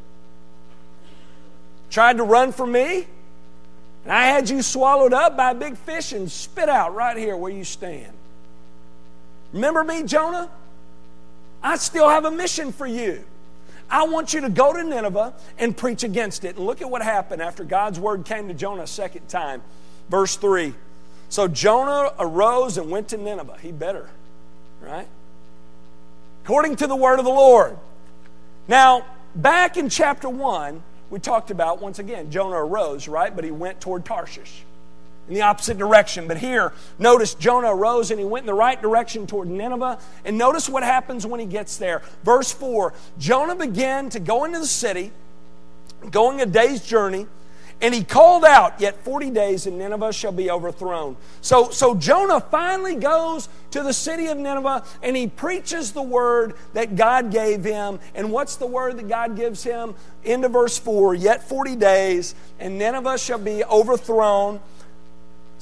Tried 1.89 2.17
to 2.17 2.24
run 2.24 2.51
from 2.51 2.72
me? 2.72 3.07
And 4.03 4.12
I 4.12 4.25
had 4.25 4.50
you 4.50 4.62
swallowed 4.62 5.13
up 5.13 5.38
by 5.38 5.51
a 5.51 5.55
big 5.55 5.77
fish 5.77 6.12
and 6.12 6.29
spit 6.29 6.67
out 6.67 6.93
right 6.93 7.15
here 7.15 7.38
where 7.38 7.51
you 7.51 7.63
stand. 7.63 8.12
Remember 9.53 9.83
me, 9.83 10.03
Jonah? 10.03 10.50
I 11.62 11.77
still 11.77 12.10
have 12.10 12.25
a 12.25 12.31
mission 12.31 12.74
for 12.74 12.86
you. 12.86 13.24
I 13.90 14.06
want 14.06 14.34
you 14.34 14.42
to 14.42 14.50
go 14.50 14.74
to 14.74 14.84
Nineveh 14.84 15.34
and 15.58 15.75
preach 15.75 16.04
against 16.04 16.44
it. 16.46 16.56
And 16.58 16.66
look 16.66 16.82
at 16.82 16.90
what 16.90 17.02
happened 17.02 17.42
after 17.42 17.63
God's 17.63 18.00
word 18.00 18.25
came 18.25 18.48
to 18.48 18.54
Jonah 18.54 18.84
a 18.84 18.88
second 18.88 19.28
time. 19.28 19.62
Verse 20.10 20.36
3. 20.36 20.74
So 21.30 21.48
Jonah 21.48 22.12
arose 22.20 22.78
and 22.78 22.90
went 22.90 23.10
to 23.10 23.18
Nineveh. 23.18 23.58
He 23.62 23.72
better, 23.72 24.10
right? 24.82 25.08
According 26.44 26.78
to 26.78 26.88
the 26.88 26.96
word 26.96 27.20
of 27.20 27.25
the 27.25 27.32
Lord. 27.32 27.78
Now, 28.68 29.06
back 29.36 29.78
in 29.78 29.90
chapter 29.90 30.30
1, 30.30 30.82
we 31.10 31.20
talked 31.20 31.52
about 31.52 31.82
once 31.82 32.00
again, 32.00 32.32
Jonah 32.32 32.63
arose, 32.63 33.08
right? 33.08 33.36
But 33.36 33.46
he 33.46 33.52
went 33.52 33.82
toward 33.82 34.06
Tarshish 34.06 34.63
in 35.27 35.34
the 35.34 35.42
opposite 35.42 35.77
direction. 35.77 36.27
But 36.27 36.38
here, 36.38 36.74
notice 37.00 37.34
Jonah 37.34 37.74
arose 37.74 38.12
and 38.12 38.20
he 38.20 38.25
went 38.25 38.44
in 38.44 38.48
the 38.48 38.53
right 38.53 38.82
direction 38.82 39.25
toward 39.25 39.48
Nineveh. 39.48 40.00
And 40.25 40.38
notice 40.38 40.68
what 40.68 40.84
happens 40.84 41.25
when 41.25 41.39
he 41.39 41.46
gets 41.46 41.77
there. 41.77 42.01
Verse 42.24 42.51
4 42.51 42.94
Jonah 43.18 43.56
began 43.56 44.10
to 44.10 44.20
go 44.20 44.44
into 44.44 44.60
the 44.60 44.68
city, 44.68 45.12
going 46.12 46.42
a 46.42 46.46
day's 46.46 46.86
journey. 46.86 47.27
And 47.82 47.94
he 47.94 48.03
called 48.03 48.46
out, 48.46 48.80
Yet 48.80 49.03
40 49.03 49.32
days 49.32 49.68
and 49.68 49.77
Nineveh 49.77 50.13
shall 50.13 50.32
be 50.32 50.50
overthrown. 50.50 51.18
So, 51.42 51.70
so 51.70 51.96
Jonah 51.96 52.39
finally 52.39 52.96
goes 52.96 53.50
to 53.72 53.84
the 53.84 53.92
city 53.92 54.27
of 54.27 54.38
Nineveh 54.38 54.86
and 55.01 55.18
he 55.18 55.27
preaches 55.27 55.92
the 55.92 56.01
word 56.01 56.53
that 56.74 56.96
God 56.96 57.30
gave 57.30 57.63
him. 57.65 58.00
And 58.15 58.32
what's 58.32 58.56
the 58.56 58.68
word 58.68 58.98
that 59.00 59.10
God 59.10 59.36
gives 59.36 59.63
him? 59.63 59.96
Into 60.24 60.48
verse 60.48 60.77
4 60.77 61.15
Yet 61.15 61.44
40 61.44 61.75
days 61.75 62.36
and 62.58 62.77
Nineveh 62.77 63.18
shall 63.18 63.39
be 63.39 63.65
overthrown. 63.65 64.62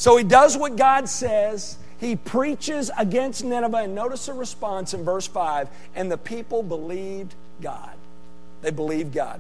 So 0.01 0.17
he 0.17 0.23
does 0.23 0.57
what 0.57 0.77
God 0.77 1.07
says. 1.07 1.77
He 1.99 2.15
preaches 2.15 2.89
against 2.97 3.43
Nineveh. 3.43 3.83
And 3.83 3.93
notice 3.93 4.25
the 4.25 4.33
response 4.33 4.95
in 4.95 5.03
verse 5.03 5.27
5 5.27 5.69
and 5.93 6.11
the 6.11 6.17
people 6.17 6.63
believed 6.63 7.35
God. 7.61 7.91
They 8.63 8.71
believed 8.71 9.13
God. 9.13 9.39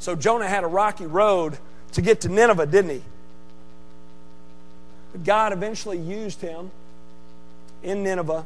So 0.00 0.16
Jonah 0.16 0.48
had 0.48 0.64
a 0.64 0.66
rocky 0.66 1.06
road 1.06 1.56
to 1.92 2.02
get 2.02 2.22
to 2.22 2.28
Nineveh, 2.28 2.66
didn't 2.66 2.90
he? 2.90 3.02
But 5.12 5.22
God 5.22 5.52
eventually 5.52 5.98
used 5.98 6.40
him 6.40 6.72
in 7.84 8.02
Nineveh 8.02 8.44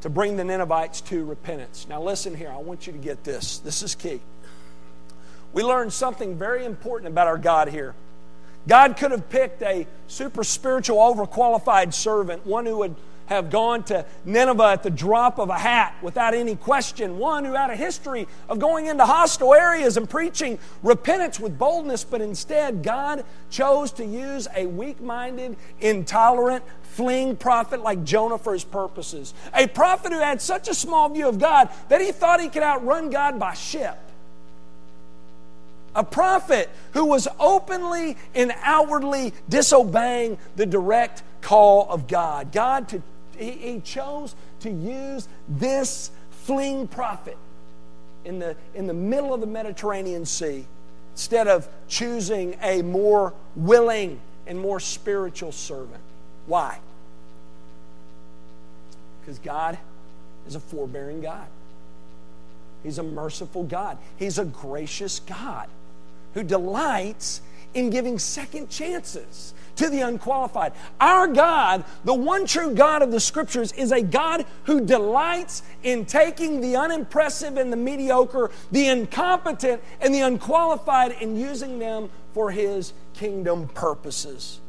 to 0.00 0.08
bring 0.08 0.38
the 0.38 0.44
Ninevites 0.44 1.02
to 1.02 1.26
repentance. 1.26 1.86
Now, 1.90 2.02
listen 2.02 2.34
here. 2.34 2.50
I 2.50 2.56
want 2.56 2.86
you 2.86 2.94
to 2.94 2.98
get 2.98 3.22
this. 3.22 3.58
This 3.58 3.82
is 3.82 3.94
key. 3.94 4.22
We 5.52 5.62
learned 5.62 5.92
something 5.92 6.38
very 6.38 6.64
important 6.64 7.12
about 7.12 7.26
our 7.26 7.36
God 7.36 7.68
here. 7.68 7.94
God 8.66 8.96
could 8.96 9.10
have 9.10 9.28
picked 9.28 9.62
a 9.62 9.86
super 10.06 10.44
spiritual, 10.44 10.98
overqualified 10.98 11.92
servant, 11.92 12.46
one 12.46 12.66
who 12.66 12.78
would 12.78 12.96
have 13.26 13.50
gone 13.50 13.82
to 13.84 14.04
Nineveh 14.24 14.64
at 14.64 14.82
the 14.82 14.90
drop 14.90 15.38
of 15.38 15.48
a 15.48 15.58
hat 15.58 15.94
without 16.02 16.34
any 16.34 16.56
question, 16.56 17.18
one 17.18 17.44
who 17.44 17.54
had 17.54 17.70
a 17.70 17.76
history 17.76 18.26
of 18.48 18.58
going 18.58 18.86
into 18.86 19.04
hostile 19.04 19.54
areas 19.54 19.96
and 19.96 20.08
preaching 20.08 20.58
repentance 20.82 21.40
with 21.40 21.58
boldness, 21.58 22.04
but 22.04 22.20
instead 22.20 22.82
God 22.82 23.24
chose 23.50 23.92
to 23.92 24.04
use 24.04 24.46
a 24.54 24.66
weak 24.66 25.00
minded, 25.00 25.56
intolerant, 25.80 26.64
fleeing 26.82 27.36
prophet 27.36 27.82
like 27.82 28.04
Jonah 28.04 28.38
for 28.38 28.52
his 28.52 28.64
purposes. 28.64 29.34
A 29.54 29.66
prophet 29.66 30.12
who 30.12 30.20
had 30.20 30.40
such 30.40 30.68
a 30.68 30.74
small 30.74 31.08
view 31.08 31.28
of 31.28 31.38
God 31.38 31.70
that 31.88 32.00
he 32.00 32.12
thought 32.12 32.40
he 32.40 32.48
could 32.48 32.62
outrun 32.62 33.10
God 33.10 33.38
by 33.38 33.54
ship 33.54 33.98
a 35.94 36.04
prophet 36.04 36.68
who 36.92 37.04
was 37.04 37.28
openly 37.38 38.16
and 38.34 38.52
outwardly 38.62 39.32
disobeying 39.48 40.38
the 40.56 40.66
direct 40.66 41.22
call 41.40 41.88
of 41.88 42.08
God. 42.08 42.52
God 42.52 42.88
to, 42.88 43.02
he, 43.36 43.50
he 43.52 43.80
chose 43.80 44.34
to 44.60 44.70
use 44.70 45.28
this 45.48 46.10
fleeing 46.30 46.88
prophet 46.88 47.36
in 48.24 48.38
the, 48.38 48.56
in 48.74 48.86
the 48.86 48.94
middle 48.94 49.32
of 49.32 49.40
the 49.40 49.46
Mediterranean 49.46 50.24
Sea 50.24 50.66
instead 51.12 51.46
of 51.46 51.68
choosing 51.86 52.56
a 52.62 52.82
more 52.82 53.32
willing 53.54 54.20
and 54.46 54.58
more 54.58 54.80
spiritual 54.80 55.52
servant. 55.52 56.02
Why? 56.46 56.78
Because 59.20 59.38
God 59.38 59.78
is 60.46 60.54
a 60.54 60.60
forbearing 60.60 61.20
God. 61.20 61.46
He's 62.82 62.98
a 62.98 63.02
merciful 63.02 63.62
God. 63.62 63.96
He's 64.18 64.38
a 64.38 64.44
gracious 64.44 65.20
God 65.20 65.68
who 66.34 66.42
delights 66.42 67.40
in 67.72 67.90
giving 67.90 68.18
second 68.18 68.70
chances 68.70 69.54
to 69.76 69.90
the 69.90 70.00
unqualified. 70.00 70.72
Our 71.00 71.26
God, 71.26 71.84
the 72.04 72.14
one 72.14 72.46
true 72.46 72.74
God 72.74 73.02
of 73.02 73.10
the 73.10 73.20
scriptures, 73.20 73.72
is 73.72 73.90
a 73.92 74.02
God 74.02 74.46
who 74.64 74.84
delights 74.84 75.62
in 75.82 76.06
taking 76.06 76.60
the 76.60 76.76
unimpressive 76.76 77.56
and 77.56 77.72
the 77.72 77.76
mediocre, 77.76 78.50
the 78.70 78.88
incompetent 78.88 79.82
and 80.00 80.14
the 80.14 80.20
unqualified, 80.20 81.16
and 81.20 81.38
using 81.38 81.78
them 81.78 82.10
for 82.32 82.50
his 82.50 82.92
kingdom 83.14 83.68
purposes. 83.68 84.60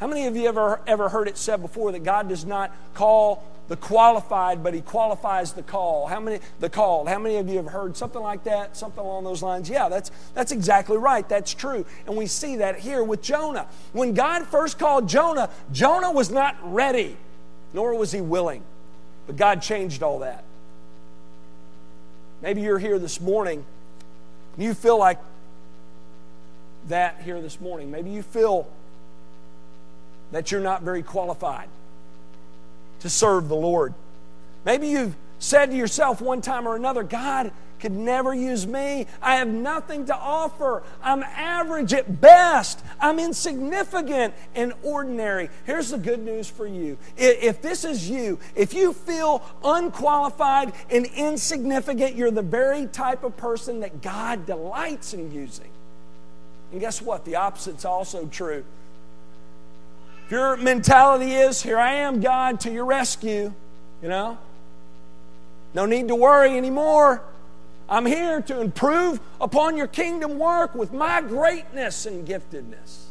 How 0.00 0.06
many 0.06 0.26
of 0.26 0.36
you 0.36 0.46
ever, 0.46 0.80
ever 0.86 1.08
heard 1.08 1.28
it 1.28 1.36
said 1.36 1.60
before 1.60 1.92
that 1.92 2.04
God 2.04 2.28
does 2.28 2.44
not 2.44 2.72
call 2.94 3.44
the 3.68 3.76
qualified, 3.76 4.62
but 4.62 4.72
he 4.72 4.80
qualifies 4.80 5.52
the 5.52 5.62
call. 5.62 6.06
How 6.06 6.20
many 6.20 6.40
the 6.58 6.70
called? 6.70 7.06
How 7.06 7.18
many 7.18 7.36
of 7.36 7.48
you 7.48 7.56
have 7.58 7.66
heard 7.66 7.96
something 7.96 8.20
like 8.20 8.44
that? 8.44 8.76
Something 8.76 9.00
along 9.00 9.24
those 9.24 9.42
lines? 9.42 9.68
Yeah, 9.68 9.90
that's 9.90 10.10
that's 10.34 10.52
exactly 10.52 10.96
right. 10.96 11.28
That's 11.28 11.52
true. 11.52 11.84
And 12.06 12.16
we 12.16 12.26
see 12.26 12.56
that 12.56 12.78
here 12.78 13.04
with 13.04 13.22
Jonah. 13.22 13.66
When 13.92 14.14
God 14.14 14.46
first 14.46 14.78
called 14.78 15.06
Jonah, 15.06 15.50
Jonah 15.70 16.10
was 16.10 16.30
not 16.30 16.56
ready, 16.62 17.16
nor 17.74 17.94
was 17.94 18.10
he 18.10 18.22
willing. 18.22 18.62
But 19.26 19.36
God 19.36 19.60
changed 19.60 20.02
all 20.02 20.20
that. 20.20 20.44
Maybe 22.40 22.62
you're 22.62 22.78
here 22.78 22.98
this 22.98 23.20
morning 23.20 23.64
and 24.56 24.64
you 24.64 24.72
feel 24.72 24.98
like 24.98 25.18
that 26.86 27.20
here 27.20 27.42
this 27.42 27.60
morning. 27.60 27.90
Maybe 27.90 28.10
you 28.10 28.22
feel 28.22 28.66
that 30.32 30.50
you're 30.50 30.62
not 30.62 30.82
very 30.82 31.02
qualified 31.02 31.68
to 33.00 33.10
serve 33.10 33.48
the 33.48 33.56
Lord. 33.56 33.94
Maybe 34.64 34.88
you've 34.88 35.16
said 35.38 35.70
to 35.70 35.76
yourself 35.76 36.20
one 36.20 36.40
time 36.40 36.66
or 36.66 36.76
another, 36.76 37.02
God 37.02 37.52
could 37.78 37.92
never 37.92 38.34
use 38.34 38.66
me. 38.66 39.06
I 39.22 39.36
have 39.36 39.48
nothing 39.48 40.06
to 40.06 40.16
offer. 40.16 40.82
I'm 41.00 41.22
average 41.22 41.94
at 41.94 42.20
best. 42.20 42.82
I'm 43.00 43.20
insignificant 43.20 44.34
and 44.56 44.72
ordinary. 44.82 45.48
Here's 45.64 45.90
the 45.90 45.98
good 45.98 46.18
news 46.18 46.50
for 46.50 46.66
you. 46.66 46.98
If 47.16 47.62
this 47.62 47.84
is 47.84 48.10
you, 48.10 48.40
if 48.56 48.74
you 48.74 48.92
feel 48.92 49.44
unqualified 49.62 50.72
and 50.90 51.06
insignificant, 51.06 52.16
you're 52.16 52.32
the 52.32 52.42
very 52.42 52.86
type 52.86 53.22
of 53.22 53.36
person 53.36 53.80
that 53.80 54.02
God 54.02 54.44
delights 54.44 55.14
in 55.14 55.30
using. 55.30 55.70
And 56.72 56.80
guess 56.80 57.00
what? 57.00 57.24
The 57.24 57.36
opposite's 57.36 57.84
also 57.84 58.26
true. 58.26 58.64
If 60.28 60.32
your 60.32 60.58
mentality 60.58 61.32
is, 61.32 61.62
here 61.62 61.78
I 61.78 61.94
am, 61.94 62.20
God, 62.20 62.60
to 62.60 62.70
your 62.70 62.84
rescue, 62.84 63.50
you 64.02 64.08
know, 64.10 64.36
no 65.72 65.86
need 65.86 66.08
to 66.08 66.14
worry 66.14 66.54
anymore. 66.58 67.22
I'm 67.88 68.04
here 68.04 68.42
to 68.42 68.60
improve 68.60 69.20
upon 69.40 69.78
your 69.78 69.86
kingdom 69.86 70.38
work 70.38 70.74
with 70.74 70.92
my 70.92 71.22
greatness 71.22 72.04
and 72.04 72.28
giftedness. 72.28 73.04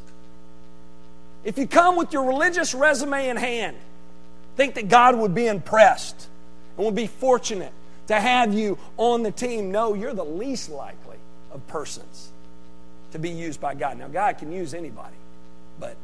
If 1.43 1.57
you 1.57 1.65
come 1.65 1.95
with 1.95 2.13
your 2.13 2.23
religious 2.23 2.75
resume 2.75 3.29
in 3.29 3.37
hand, 3.37 3.77
think 4.55 4.75
that 4.75 4.87
God 4.87 5.17
would 5.17 5.33
be 5.33 5.47
impressed 5.47 6.27
and 6.77 6.85
would 6.85 6.93
be 6.93 7.07
fortunate 7.07 7.73
to 8.09 8.19
have 8.19 8.53
you 8.53 8.77
on 8.95 9.23
the 9.23 9.31
team. 9.31 9.71
No, 9.71 9.95
you're 9.95 10.13
the 10.13 10.23
least 10.23 10.69
likely 10.69 11.17
of 11.51 11.65
persons 11.65 12.29
to 13.11 13.17
be 13.17 13.31
used 13.31 13.59
by 13.59 13.73
God. 13.73 13.97
Now, 13.97 14.07
God 14.07 14.37
can 14.37 14.51
use 14.51 14.75
anybody, 14.75 15.15
but 15.79 15.95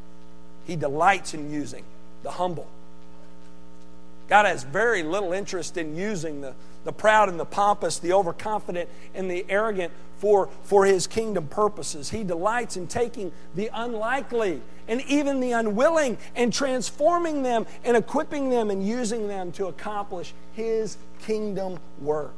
He 0.66 0.76
delights 0.76 1.34
in 1.34 1.50
using 1.50 1.84
the 2.22 2.30
humble. 2.30 2.66
God 4.28 4.46
has 4.46 4.64
very 4.64 5.02
little 5.02 5.32
interest 5.32 5.76
in 5.76 5.96
using 5.96 6.40
the, 6.40 6.54
the 6.84 6.92
proud 6.92 7.28
and 7.28 7.38
the 7.38 7.44
pompous, 7.44 7.98
the 7.98 8.12
overconfident 8.12 8.88
and 9.14 9.30
the 9.30 9.44
arrogant 9.48 9.92
for, 10.18 10.48
for 10.62 10.86
his 10.86 11.06
kingdom 11.06 11.46
purposes. 11.46 12.10
He 12.10 12.24
delights 12.24 12.76
in 12.76 12.86
taking 12.86 13.32
the 13.54 13.70
unlikely 13.72 14.62
and 14.88 15.02
even 15.02 15.40
the 15.40 15.52
unwilling 15.52 16.16
and 16.34 16.52
transforming 16.52 17.42
them 17.42 17.66
and 17.84 17.96
equipping 17.96 18.48
them 18.48 18.70
and 18.70 18.86
using 18.86 19.28
them 19.28 19.52
to 19.52 19.66
accomplish 19.66 20.32
his 20.54 20.96
kingdom 21.22 21.78
work. 22.00 22.32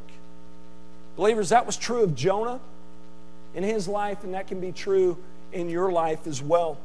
Believers, 1.16 1.50
that 1.50 1.64
was 1.64 1.76
true 1.76 2.02
of 2.02 2.14
Jonah 2.14 2.60
in 3.54 3.62
his 3.62 3.88
life, 3.88 4.22
and 4.22 4.34
that 4.34 4.48
can 4.48 4.60
be 4.60 4.70
true 4.70 5.16
in 5.52 5.70
your 5.70 5.90
life 5.90 6.26
as 6.26 6.42
well. 6.42 6.78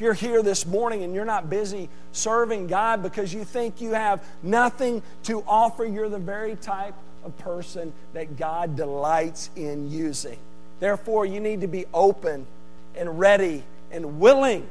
You're 0.00 0.14
here 0.14 0.42
this 0.42 0.64
morning 0.64 1.02
and 1.02 1.14
you're 1.14 1.26
not 1.26 1.50
busy 1.50 1.90
serving 2.12 2.68
God 2.68 3.02
because 3.02 3.34
you 3.34 3.44
think 3.44 3.80
you 3.80 3.90
have 3.90 4.24
nothing 4.42 5.02
to 5.24 5.44
offer, 5.46 5.84
you're 5.84 6.08
the 6.08 6.18
very 6.18 6.56
type 6.56 6.94
of 7.22 7.36
person 7.38 7.92
that 8.14 8.38
God 8.38 8.76
delights 8.76 9.50
in 9.56 9.90
using. 9.90 10.38
Therefore, 10.78 11.26
you 11.26 11.38
need 11.38 11.60
to 11.60 11.66
be 11.66 11.84
open 11.92 12.46
and 12.96 13.18
ready 13.18 13.62
and 13.92 14.18
willing 14.18 14.66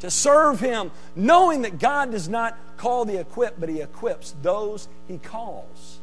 to 0.00 0.10
serve 0.10 0.58
Him, 0.58 0.90
knowing 1.14 1.62
that 1.62 1.78
God 1.78 2.10
does 2.10 2.28
not 2.28 2.58
call 2.76 3.04
the 3.04 3.20
equipped, 3.20 3.60
but 3.60 3.68
He 3.68 3.80
equips 3.80 4.34
those 4.42 4.88
He 5.06 5.18
calls. 5.18 5.98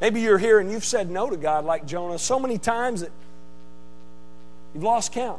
Maybe 0.00 0.20
you're 0.20 0.38
here 0.38 0.58
and 0.58 0.72
you've 0.72 0.84
said 0.84 1.08
no 1.08 1.30
to 1.30 1.36
God 1.36 1.64
like 1.64 1.86
Jonah 1.86 2.18
so 2.18 2.40
many 2.40 2.58
times 2.58 3.02
that 3.02 3.12
you've 4.74 4.82
lost 4.82 5.12
count 5.12 5.38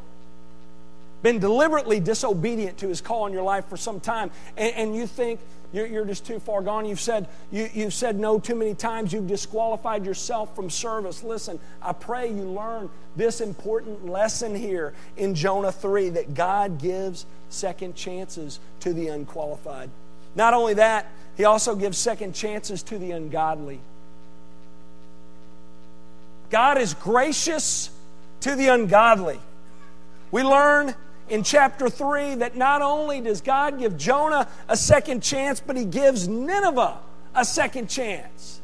been 1.24 1.39
deliberately 1.39 2.00
disobedient 2.00 2.77
to 2.80 2.88
his 2.88 3.01
call 3.01 3.25
in 3.25 3.34
your 3.34 3.44
life 3.44 3.65
for 3.68 3.77
some 3.77 4.00
time, 4.00 4.30
and, 4.56 4.75
and 4.75 4.96
you 4.96 5.08
think 5.08 5.39
you're, 5.72 5.88
you're, 5.88 6.06
just 6.06 6.25
too 6.27 6.39
far 6.39 6.62
gone. 6.62 6.86
You've 6.86 7.00
said, 7.00 7.27
you, 7.51 7.68
you've 7.74 7.96
said 7.96 8.20
no 8.20 8.39
too 8.39 8.53
many 8.53 8.75
times. 8.75 9.12
You've 9.12 9.27
disqualified 9.27 10.06
yourself 10.06 10.56
from 10.56 10.70
service. 10.70 11.24
Listen, 11.24 11.60
I 11.82 11.94
pray 11.94 12.30
you 12.30 12.44
learn 12.44 12.92
this 13.15 13.42
important 13.42 14.08
lesson 14.08 14.53
here 14.53 14.94
in 15.18 15.34
Jonah 15.34 15.72
3 15.72 16.10
that 16.10 16.36
God 16.36 16.80
gives 16.80 17.25
second 17.50 17.96
chances 17.96 18.60
to 18.82 18.94
the 18.94 19.08
unqualified. 19.08 19.89
Not 20.36 20.53
only 20.53 20.75
that, 20.75 21.08
he 21.38 21.46
also 21.46 21.75
gives 21.75 21.98
second 21.98 22.34
chances 22.36 22.84
to 22.84 23.00
the 23.00 23.12
ungodly. 23.12 23.80
God 26.51 26.77
is 26.77 26.94
gracious 26.94 27.89
to 28.42 28.56
the 28.56 28.68
ungodly. 28.68 29.39
We 30.30 30.44
learn 30.44 30.94
in 31.30 31.44
chapter 31.44 31.89
3 31.89 32.36
that 32.36 32.56
not 32.56 32.82
only 32.82 33.22
does 33.22 33.42
God 33.42 33.80
give 33.80 33.98
Jonah 33.98 34.48
a 34.68 34.77
second 34.77 35.22
chance, 35.24 35.60
but 35.60 35.77
he 35.77 35.86
gives 35.86 36.27
Nineveh 36.27 36.98
a 37.36 37.46
second 37.46 37.89
chance. 37.89 38.60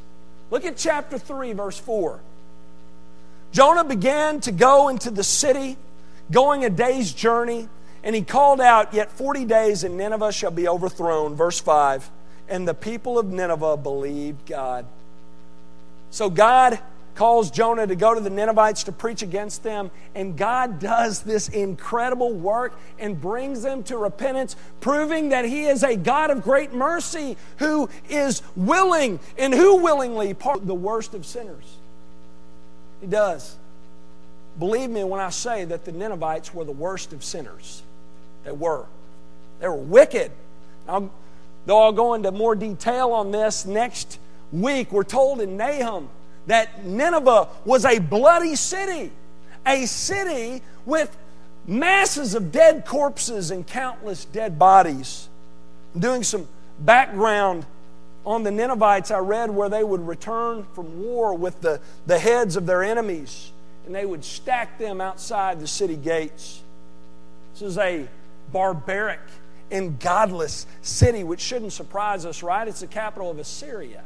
Look 0.51 0.65
at 0.65 0.77
chapter 0.77 1.17
3, 1.17 1.53
verse 1.53 1.79
4. 1.79 2.19
Jonah 3.51 3.83
began 3.83 4.41
to 4.41 4.51
go 4.51 4.89
into 4.89 5.09
the 5.09 5.23
city, 5.23 5.77
going 6.31 6.65
a 6.65 6.69
day's 6.69 7.13
journey, 7.13 7.67
and 8.03 8.15
he 8.15 8.21
called 8.21 8.61
out, 8.61 8.93
Yet 8.93 9.11
40 9.11 9.45
days 9.45 9.83
and 9.83 9.97
Nineveh 9.97 10.31
shall 10.31 10.51
be 10.51 10.67
overthrown. 10.67 11.35
Verse 11.35 11.59
5. 11.59 12.09
And 12.47 12.67
the 12.67 12.73
people 12.73 13.19
of 13.19 13.27
Nineveh 13.27 13.77
believed 13.77 14.47
God. 14.47 14.85
So 16.11 16.29
God 16.29 16.79
calls 17.19 17.51
Jonah 17.51 17.85
to 17.85 17.95
go 17.95 18.15
to 18.15 18.21
the 18.21 18.29
Ninevites 18.29 18.85
to 18.85 18.93
preach 18.93 19.23
against 19.23 19.61
them. 19.61 19.91
And 20.15 20.37
God 20.37 20.79
does 20.79 21.21
this 21.21 21.49
incredible 21.49 22.31
work 22.31 22.79
and 22.97 23.19
brings 23.19 23.61
them 23.61 23.83
to 23.83 23.97
repentance, 23.97 24.55
proving 24.79 25.27
that 25.29 25.43
He 25.43 25.65
is 25.65 25.83
a 25.83 25.97
God 25.97 26.31
of 26.31 26.41
great 26.41 26.71
mercy 26.71 27.35
who 27.57 27.89
is 28.07 28.41
willing 28.55 29.19
and 29.37 29.53
who 29.53 29.83
willingly 29.83 30.33
pardon 30.33 30.65
the 30.65 30.73
worst 30.73 31.13
of 31.13 31.25
sinners. 31.25 31.75
He 33.01 33.07
does. 33.07 33.57
Believe 34.57 34.89
me 34.89 35.03
when 35.03 35.19
I 35.19 35.29
say 35.29 35.65
that 35.65 35.83
the 35.83 35.91
Ninevites 35.91 36.53
were 36.53 36.63
the 36.63 36.71
worst 36.71 37.11
of 37.11 37.21
sinners. 37.21 37.83
They 38.45 38.53
were. 38.53 38.85
They 39.59 39.67
were 39.67 39.75
wicked. 39.75 40.31
I'll, 40.87 41.11
though 41.65 41.81
I'll 41.83 41.91
go 41.91 42.13
into 42.13 42.31
more 42.31 42.55
detail 42.55 43.11
on 43.11 43.31
this 43.31 43.65
next 43.65 44.19
week, 44.53 44.93
we're 44.93 45.03
told 45.03 45.41
in 45.41 45.57
Nahum 45.57 46.07
that 46.49 46.83
Nineveh 46.83 47.47
was 47.63 47.85
a 47.85 47.99
bloody 47.99 48.55
city, 48.55 49.11
a 49.67 49.85
city 49.85 50.63
with 50.83 51.15
masses 51.67 52.33
of 52.33 52.51
dead 52.51 52.87
corpses 52.87 53.51
and 53.51 53.65
countless 53.65 54.25
dead 54.25 54.57
bodies. 54.57 55.29
doing 55.97 56.23
some 56.23 56.47
background 56.79 57.67
on 58.25 58.41
the 58.41 58.49
Ninevites, 58.51 59.11
I 59.11 59.19
read 59.19 59.51
where 59.51 59.69
they 59.69 59.83
would 59.83 60.07
return 60.07 60.65
from 60.73 61.03
war 61.03 61.35
with 61.35 61.61
the, 61.61 61.79
the 62.07 62.17
heads 62.17 62.55
of 62.55 62.65
their 62.65 62.83
enemies 62.83 63.51
and 63.85 63.93
they 63.93 64.05
would 64.05 64.25
stack 64.25 64.79
them 64.79 64.99
outside 65.01 65.59
the 65.59 65.67
city 65.67 65.95
gates. 65.95 66.63
This 67.53 67.61
is 67.61 67.77
a 67.77 68.07
barbaric 68.51 69.19
and 69.69 69.99
godless 69.99 70.65
city, 70.81 71.23
which 71.23 71.41
shouldn't 71.41 71.73
surprise 71.73 72.25
us, 72.25 72.41
right? 72.41 72.67
It's 72.67 72.81
the 72.81 72.87
capital 72.87 73.29
of 73.29 73.37
Assyria. 73.37 74.01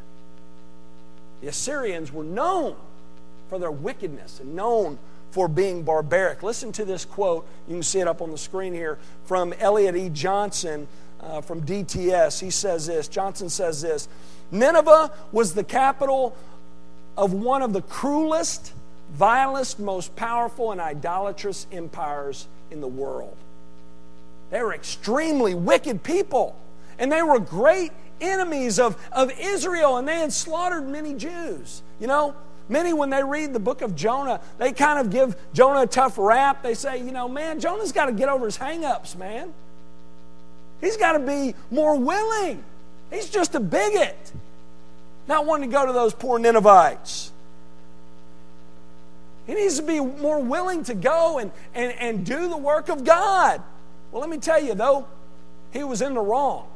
The 1.43 1.49
Assyrians 1.49 2.13
were 2.13 2.23
known 2.23 2.77
for 3.49 3.59
their 3.59 3.69
wickedness 3.69 4.39
and 4.39 4.55
known 4.55 4.97
for 5.31 5.49
being 5.49 5.83
barbaric. 5.83 6.41
Listen 6.41 6.71
to 6.71 6.85
this 6.85 7.03
quote. 7.03 7.45
You 7.67 7.75
can 7.75 7.83
see 7.83 7.99
it 7.99 8.07
up 8.07 8.21
on 8.21 8.31
the 8.31 8.37
screen 8.37 8.73
here 8.73 8.97
from 9.25 9.51
Elliot 9.59 9.97
E. 9.97 10.07
Johnson 10.07 10.87
uh, 11.19 11.41
from 11.41 11.61
DTS. 11.65 12.39
He 12.39 12.49
says 12.49 12.87
this 12.87 13.09
Johnson 13.09 13.49
says 13.49 13.81
this 13.81 14.07
Nineveh 14.51 15.11
was 15.33 15.53
the 15.53 15.65
capital 15.65 16.33
of 17.17 17.33
one 17.33 17.61
of 17.61 17.73
the 17.73 17.81
cruelest, 17.81 18.71
vilest, 19.11 19.81
most 19.81 20.15
powerful, 20.15 20.71
and 20.71 20.79
idolatrous 20.79 21.67
empires 21.73 22.47
in 22.71 22.79
the 22.79 22.87
world. 22.87 23.35
They 24.49 24.63
were 24.63 24.73
extremely 24.73 25.55
wicked 25.55 26.03
people, 26.03 26.55
and 26.97 27.11
they 27.11 27.21
were 27.21 27.39
great 27.39 27.91
enemies 28.21 28.79
of, 28.79 28.97
of 29.11 29.31
Israel, 29.39 29.97
and 29.97 30.07
they 30.07 30.19
had 30.19 30.33
slaughtered 30.33 30.87
many 30.87 31.13
Jews. 31.13 31.81
You 31.99 32.07
know, 32.07 32.35
many, 32.69 32.93
when 32.93 33.09
they 33.09 33.23
read 33.23 33.53
the 33.53 33.59
book 33.59 33.81
of 33.81 33.95
Jonah, 33.95 34.41
they 34.57 34.71
kind 34.71 34.99
of 34.99 35.09
give 35.09 35.35
Jonah 35.53 35.81
a 35.81 35.87
tough 35.87 36.17
rap. 36.17 36.63
They 36.63 36.73
say, 36.73 36.97
you 36.97 37.11
know, 37.11 37.27
man, 37.27 37.59
Jonah's 37.59 37.91
got 37.91 38.05
to 38.05 38.11
get 38.11 38.29
over 38.29 38.45
his 38.45 38.57
hangups, 38.57 39.15
man. 39.15 39.53
He's 40.81 40.97
got 40.97 41.13
to 41.13 41.19
be 41.19 41.55
more 41.71 41.97
willing. 41.97 42.63
He's 43.11 43.29
just 43.29 43.55
a 43.55 43.59
bigot, 43.59 44.31
not 45.27 45.45
wanting 45.45 45.69
to 45.69 45.73
go 45.73 45.85
to 45.85 45.93
those 45.93 46.13
poor 46.13 46.39
Ninevites. 46.39 47.31
He 49.45 49.53
needs 49.53 49.77
to 49.77 49.85
be 49.85 49.99
more 49.99 50.41
willing 50.41 50.83
to 50.85 50.93
go 50.93 51.37
and, 51.37 51.51
and, 51.73 51.91
and 51.93 52.25
do 52.25 52.49
the 52.49 52.57
work 52.57 52.89
of 52.89 53.03
God. 53.03 53.61
Well, 54.11 54.21
let 54.21 54.29
me 54.29 54.37
tell 54.37 54.61
you, 54.61 54.73
though, 54.73 55.05
he 55.71 55.83
was 55.83 56.01
in 56.01 56.13
the 56.13 56.21
wrong 56.21 56.67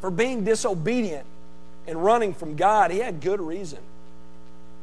for 0.00 0.10
being 0.10 0.44
disobedient 0.44 1.26
and 1.86 2.02
running 2.02 2.34
from 2.34 2.56
God, 2.56 2.90
he 2.90 2.98
had 2.98 3.20
good 3.20 3.40
reason 3.40 3.80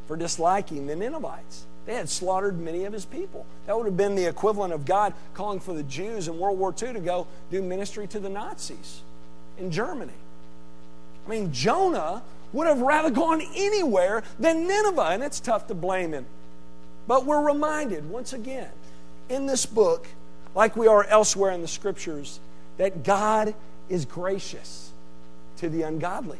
for 0.07 0.15
disliking 0.15 0.87
the 0.87 0.95
Ninevites. 0.95 1.65
They 1.85 1.95
had 1.95 2.09
slaughtered 2.09 2.59
many 2.59 2.83
of 2.83 2.93
his 2.93 3.05
people. 3.05 3.45
That 3.65 3.77
would 3.77 3.85
have 3.85 3.97
been 3.97 4.15
the 4.15 4.25
equivalent 4.25 4.73
of 4.73 4.85
God 4.85 5.13
calling 5.33 5.59
for 5.59 5.73
the 5.73 5.83
Jews 5.83 6.27
in 6.27 6.37
World 6.37 6.59
War 6.59 6.75
II 6.79 6.93
to 6.93 6.99
go 6.99 7.27
do 7.49 7.61
ministry 7.61 8.07
to 8.07 8.19
the 8.19 8.29
Nazis 8.29 9.01
in 9.57 9.71
Germany. 9.71 10.13
I 11.25 11.29
mean, 11.29 11.53
Jonah 11.53 12.23
would 12.53 12.67
have 12.67 12.81
rather 12.81 13.09
gone 13.09 13.41
anywhere 13.55 14.23
than 14.39 14.67
Nineveh, 14.67 15.09
and 15.11 15.23
it's 15.23 15.39
tough 15.39 15.67
to 15.67 15.73
blame 15.73 16.13
him. 16.13 16.25
But 17.07 17.25
we're 17.25 17.41
reminded 17.41 18.09
once 18.09 18.33
again 18.33 18.69
in 19.29 19.45
this 19.45 19.65
book, 19.65 20.07
like 20.55 20.75
we 20.75 20.87
are 20.87 21.05
elsewhere 21.05 21.51
in 21.51 21.61
the 21.61 21.67
scriptures, 21.67 22.39
that 22.77 23.03
God 23.03 23.55
is 23.89 24.05
gracious 24.05 24.86
to 25.57 25.69
the 25.69 25.83
ungodly. 25.83 26.39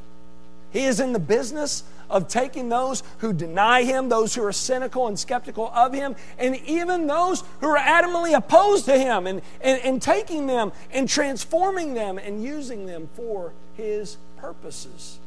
He 0.72 0.86
is 0.86 1.00
in 1.00 1.14
the 1.14 1.20
business 1.20 1.84
of 2.10 2.28
taking 2.28 2.70
those 2.70 3.04
who 3.20 3.34
deny 3.34 3.84
him, 3.84 4.10
those 4.10 4.36
who 4.36 4.44
are 4.44 4.52
cynical 4.52 5.08
and 5.08 5.18
skeptical 5.18 5.72
of 5.74 5.94
him, 5.94 6.16
and 6.38 6.56
even 6.68 7.08
those 7.08 7.44
who 7.62 7.68
are 7.68 7.78
adamantly 7.78 8.36
opposed 8.36 8.86
to 8.86 8.98
him, 8.98 9.28
and, 9.28 9.42
and, 9.62 9.82
and 9.82 10.02
taking 10.02 10.48
them 10.48 10.72
and 10.92 11.08
transforming 11.08 11.94
them 11.94 12.18
and 12.18 12.44
using 12.44 12.86
them 12.86 13.10
for 13.16 13.54
his 13.76 14.18
purposes. 14.38 15.20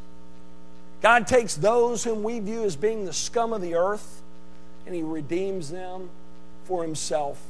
God 1.01 1.27
takes 1.27 1.55
those 1.55 2.05
whom 2.05 2.23
we 2.23 2.41
view 2.41 2.65
as 2.65 2.77
being 2.77 3.05
the 3.05 3.13
scum 3.13 3.53
of 3.53 3.63
the 3.63 3.75
earth 3.75 4.21
and 4.87 4.95
He 4.95 5.03
redeems 5.03 5.71
them 5.71 6.11
for 6.65 6.83
Himself. 6.83 7.41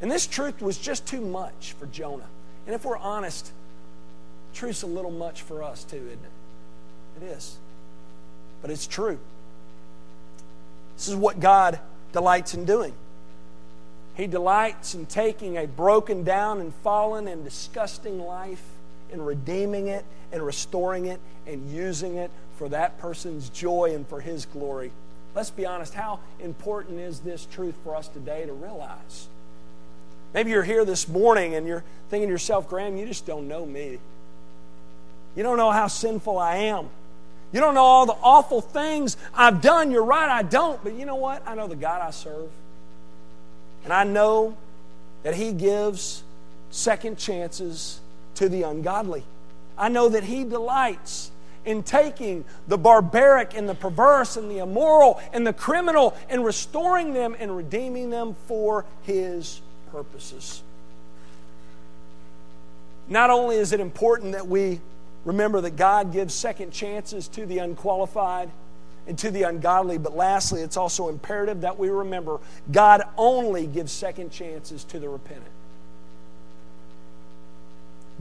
And 0.00 0.10
this 0.10 0.26
truth 0.26 0.60
was 0.60 0.78
just 0.78 1.06
too 1.06 1.20
much 1.20 1.74
for 1.78 1.86
Jonah. 1.86 2.26
And 2.66 2.74
if 2.74 2.84
we're 2.84 2.96
honest, 2.96 3.52
truth's 4.54 4.82
a 4.82 4.86
little 4.86 5.10
much 5.10 5.42
for 5.42 5.62
us 5.62 5.84
too, 5.84 5.96
isn't 5.96 6.12
it? 6.12 7.24
It 7.24 7.26
is. 7.36 7.56
But 8.62 8.70
it's 8.70 8.86
true. 8.86 9.18
This 10.96 11.08
is 11.08 11.16
what 11.16 11.40
God 11.40 11.78
delights 12.12 12.54
in 12.54 12.64
doing. 12.64 12.94
He 14.14 14.26
delights 14.26 14.94
in 14.94 15.06
taking 15.06 15.58
a 15.58 15.66
broken 15.66 16.22
down 16.22 16.60
and 16.60 16.72
fallen 16.76 17.26
and 17.26 17.44
disgusting 17.44 18.20
life 18.20 18.62
and 19.12 19.26
redeeming 19.26 19.88
it 19.88 20.04
and 20.32 20.44
restoring 20.44 21.06
it 21.06 21.20
and 21.46 21.70
using 21.70 22.16
it 22.16 22.30
for 22.56 22.68
that 22.68 22.98
person's 22.98 23.48
joy 23.48 23.92
and 23.94 24.06
for 24.06 24.20
His 24.20 24.46
glory. 24.46 24.92
Let's 25.34 25.50
be 25.50 25.66
honest, 25.66 25.94
how 25.94 26.20
important 26.38 27.00
is 27.00 27.20
this 27.20 27.46
truth 27.46 27.74
for 27.82 27.96
us 27.96 28.06
today 28.06 28.46
to 28.46 28.52
realize? 28.52 29.28
Maybe 30.32 30.50
you're 30.50 30.62
here 30.62 30.84
this 30.84 31.08
morning 31.08 31.54
and 31.54 31.66
you're 31.66 31.84
thinking 32.08 32.28
to 32.28 32.32
yourself, 32.32 32.68
Graham, 32.68 32.96
you 32.96 33.06
just 33.06 33.26
don't 33.26 33.48
know 33.48 33.66
me. 33.66 33.98
You 35.36 35.42
don't 35.42 35.56
know 35.56 35.70
how 35.70 35.88
sinful 35.88 36.38
I 36.38 36.56
am. 36.56 36.88
You 37.52 37.60
don't 37.60 37.74
know 37.74 37.84
all 37.84 38.06
the 38.06 38.16
awful 38.20 38.60
things 38.60 39.16
I've 39.34 39.60
done. 39.60 39.90
You're 39.90 40.04
right, 40.04 40.28
I 40.28 40.42
don't. 40.42 40.82
But 40.82 40.94
you 40.94 41.06
know 41.06 41.16
what? 41.16 41.42
I 41.46 41.54
know 41.54 41.68
the 41.68 41.76
God 41.76 42.02
I 42.02 42.10
serve. 42.10 42.50
And 43.84 43.92
I 43.92 44.04
know 44.04 44.56
that 45.22 45.34
He 45.34 45.52
gives 45.52 46.22
second 46.70 47.18
chances 47.18 48.00
to 48.36 48.48
the 48.48 48.62
ungodly. 48.62 49.22
I 49.78 49.88
know 49.88 50.08
that 50.08 50.24
He 50.24 50.44
delights 50.44 51.30
in 51.64 51.82
taking 51.82 52.44
the 52.68 52.76
barbaric 52.76 53.56
and 53.56 53.68
the 53.68 53.74
perverse 53.74 54.36
and 54.36 54.50
the 54.50 54.58
immoral 54.58 55.20
and 55.32 55.46
the 55.46 55.52
criminal 55.52 56.16
and 56.28 56.44
restoring 56.44 57.14
them 57.14 57.36
and 57.38 57.56
redeeming 57.56 58.10
them 58.10 58.34
for 58.46 58.84
His 59.04 59.60
purposes. 59.90 60.62
Not 63.08 63.30
only 63.30 63.56
is 63.56 63.72
it 63.72 63.80
important 63.80 64.32
that 64.32 64.48
we 64.48 64.80
remember 65.24 65.60
that 65.62 65.76
God 65.76 66.12
gives 66.12 66.34
second 66.34 66.72
chances 66.72 67.28
to 67.28 67.46
the 67.46 67.58
unqualified 67.58 68.50
and 69.06 69.18
to 69.18 69.30
the 69.30 69.42
ungodly, 69.42 69.98
but 69.98 70.16
lastly, 70.16 70.62
it's 70.62 70.76
also 70.76 71.08
imperative 71.08 71.62
that 71.62 71.78
we 71.78 71.90
remember 71.90 72.40
God 72.70 73.02
only 73.16 73.66
gives 73.66 73.92
second 73.92 74.30
chances 74.30 74.84
to 74.84 74.98
the 74.98 75.08
repentant. 75.08 75.46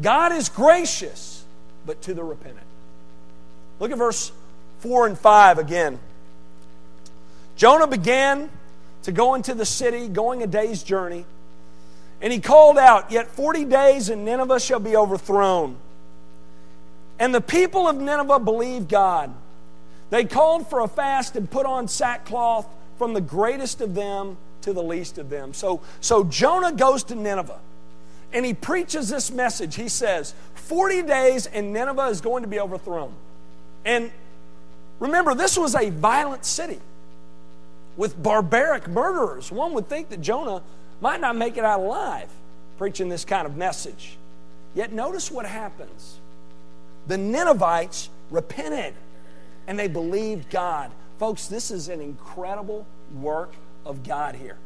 God 0.01 0.31
is 0.33 0.49
gracious, 0.49 1.45
but 1.85 2.01
to 2.03 2.13
the 2.13 2.23
repentant. 2.23 2.65
Look 3.79 3.91
at 3.91 3.97
verse 3.97 4.31
4 4.79 5.07
and 5.07 5.17
5 5.17 5.59
again. 5.59 5.99
Jonah 7.55 7.87
began 7.87 8.49
to 9.03 9.11
go 9.11 9.35
into 9.35 9.53
the 9.53 9.65
city, 9.65 10.07
going 10.07 10.41
a 10.41 10.47
day's 10.47 10.83
journey. 10.83 11.25
And 12.21 12.33
he 12.33 12.39
called 12.39 12.77
out, 12.77 13.11
Yet 13.11 13.27
40 13.27 13.65
days 13.65 14.09
and 14.09 14.25
Nineveh 14.25 14.59
shall 14.59 14.79
be 14.79 14.95
overthrown. 14.95 15.77
And 17.23 17.33
the 17.33 17.39
people 17.39 17.87
of 17.87 17.95
Nineveh 17.95 18.39
believed 18.39 18.89
God. 18.89 19.33
They 20.09 20.25
called 20.25 20.69
for 20.69 20.81
a 20.81 20.89
fast 20.89 21.37
and 21.37 21.49
put 21.49 21.65
on 21.65 21.87
sackcloth 21.87 22.67
from 22.97 23.13
the 23.13 23.21
greatest 23.21 23.79
of 23.79 23.95
them 23.95 24.35
to 24.63 24.73
the 24.73 24.83
least 24.83 25.17
of 25.17 25.29
them. 25.29 25.53
So, 25.53 25.79
so 26.01 26.25
Jonah 26.25 26.73
goes 26.73 27.05
to 27.05 27.15
Nineveh 27.15 27.61
and 28.33 28.45
he 28.45 28.53
preaches 28.53 29.07
this 29.07 29.31
message. 29.31 29.75
He 29.75 29.87
says, 29.87 30.33
40 30.55 31.03
days 31.03 31.45
and 31.45 31.71
Nineveh 31.71 32.07
is 32.07 32.19
going 32.19 32.43
to 32.43 32.49
be 32.49 32.59
overthrown. 32.59 33.13
And 33.85 34.11
remember, 34.99 35.33
this 35.33 35.57
was 35.57 35.75
a 35.75 35.91
violent 35.91 36.43
city 36.43 36.81
with 37.95 38.21
barbaric 38.21 38.89
murderers. 38.89 39.49
One 39.49 39.71
would 39.75 39.87
think 39.87 40.09
that 40.09 40.19
Jonah 40.19 40.61
might 40.99 41.21
not 41.21 41.37
make 41.37 41.55
it 41.55 41.63
out 41.63 41.79
alive 41.79 42.27
preaching 42.77 43.07
this 43.07 43.23
kind 43.23 43.47
of 43.47 43.55
message. 43.55 44.17
Yet 44.75 44.91
notice 44.91 45.31
what 45.31 45.45
happens. 45.45 46.19
The 47.07 47.17
Ninevites 47.17 48.09
repented 48.29 48.93
and 49.67 49.77
they 49.77 49.87
believed 49.87 50.49
God. 50.49 50.91
Folks, 51.19 51.47
this 51.47 51.71
is 51.71 51.89
an 51.89 52.01
incredible 52.01 52.85
work 53.13 53.53
of 53.85 54.03
God 54.03 54.35
here. 54.35 54.57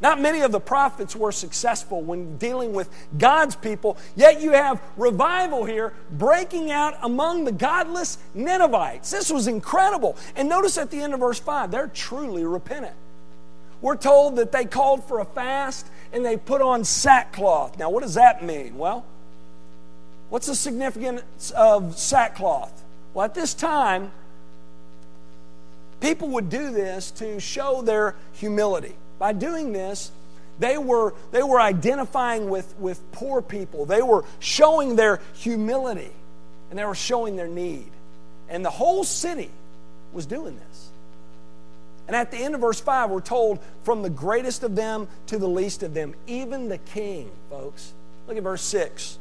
Not 0.00 0.20
many 0.20 0.40
of 0.40 0.52
the 0.52 0.60
prophets 0.60 1.16
were 1.16 1.32
successful 1.32 2.02
when 2.02 2.36
dealing 2.36 2.72
with 2.72 2.90
God's 3.16 3.56
people, 3.56 3.96
yet 4.16 4.40
you 4.40 4.52
have 4.52 4.82
revival 4.96 5.64
here 5.64 5.94
breaking 6.10 6.70
out 6.70 6.98
among 7.02 7.44
the 7.44 7.52
godless 7.52 8.18
Ninevites. 8.34 9.10
This 9.10 9.30
was 9.30 9.46
incredible. 9.46 10.16
And 10.36 10.48
notice 10.48 10.76
at 10.76 10.90
the 10.90 11.00
end 11.00 11.14
of 11.14 11.20
verse 11.20 11.38
5, 11.38 11.70
they're 11.70 11.86
truly 11.86 12.44
repentant. 12.44 12.94
We're 13.80 13.96
told 13.96 14.36
that 14.36 14.52
they 14.52 14.64
called 14.64 15.04
for 15.04 15.20
a 15.20 15.24
fast 15.24 15.86
and 16.12 16.24
they 16.24 16.36
put 16.36 16.60
on 16.60 16.84
sackcloth. 16.84 17.78
Now, 17.78 17.90
what 17.90 18.02
does 18.02 18.14
that 18.14 18.44
mean? 18.44 18.76
Well, 18.76 19.04
what's 20.34 20.48
the 20.48 20.54
significance 20.56 21.52
of 21.52 21.96
sackcloth? 21.96 22.82
Well, 23.14 23.24
at 23.24 23.36
this 23.36 23.54
time, 23.54 24.10
people 26.00 26.26
would 26.30 26.50
do 26.50 26.72
this 26.72 27.12
to 27.12 27.38
show 27.38 27.82
their 27.82 28.16
humility. 28.32 28.96
By 29.20 29.32
doing 29.32 29.72
this, 29.72 30.10
they 30.58 30.76
were, 30.76 31.14
they 31.30 31.44
were 31.44 31.60
identifying 31.60 32.50
with, 32.50 32.74
with 32.80 33.00
poor 33.12 33.42
people. 33.42 33.86
They 33.86 34.02
were 34.02 34.24
showing 34.40 34.96
their 34.96 35.20
humility 35.34 36.10
and 36.68 36.80
they 36.80 36.84
were 36.84 36.96
showing 36.96 37.36
their 37.36 37.46
need. 37.46 37.92
And 38.48 38.64
the 38.64 38.70
whole 38.70 39.04
city 39.04 39.50
was 40.12 40.26
doing 40.26 40.56
this. 40.56 40.88
And 42.08 42.16
at 42.16 42.32
the 42.32 42.38
end 42.38 42.56
of 42.56 42.60
verse 42.60 42.80
5, 42.80 43.08
we're 43.08 43.20
told, 43.20 43.60
from 43.84 44.02
the 44.02 44.10
greatest 44.10 44.64
of 44.64 44.74
them 44.74 45.06
to 45.28 45.38
the 45.38 45.48
least 45.48 45.84
of 45.84 45.94
them, 45.94 46.12
even 46.26 46.68
the 46.68 46.78
king, 46.78 47.30
folks. 47.50 47.92
Look 48.26 48.36
at 48.36 48.42
verse 48.42 48.62
6. 48.62 49.20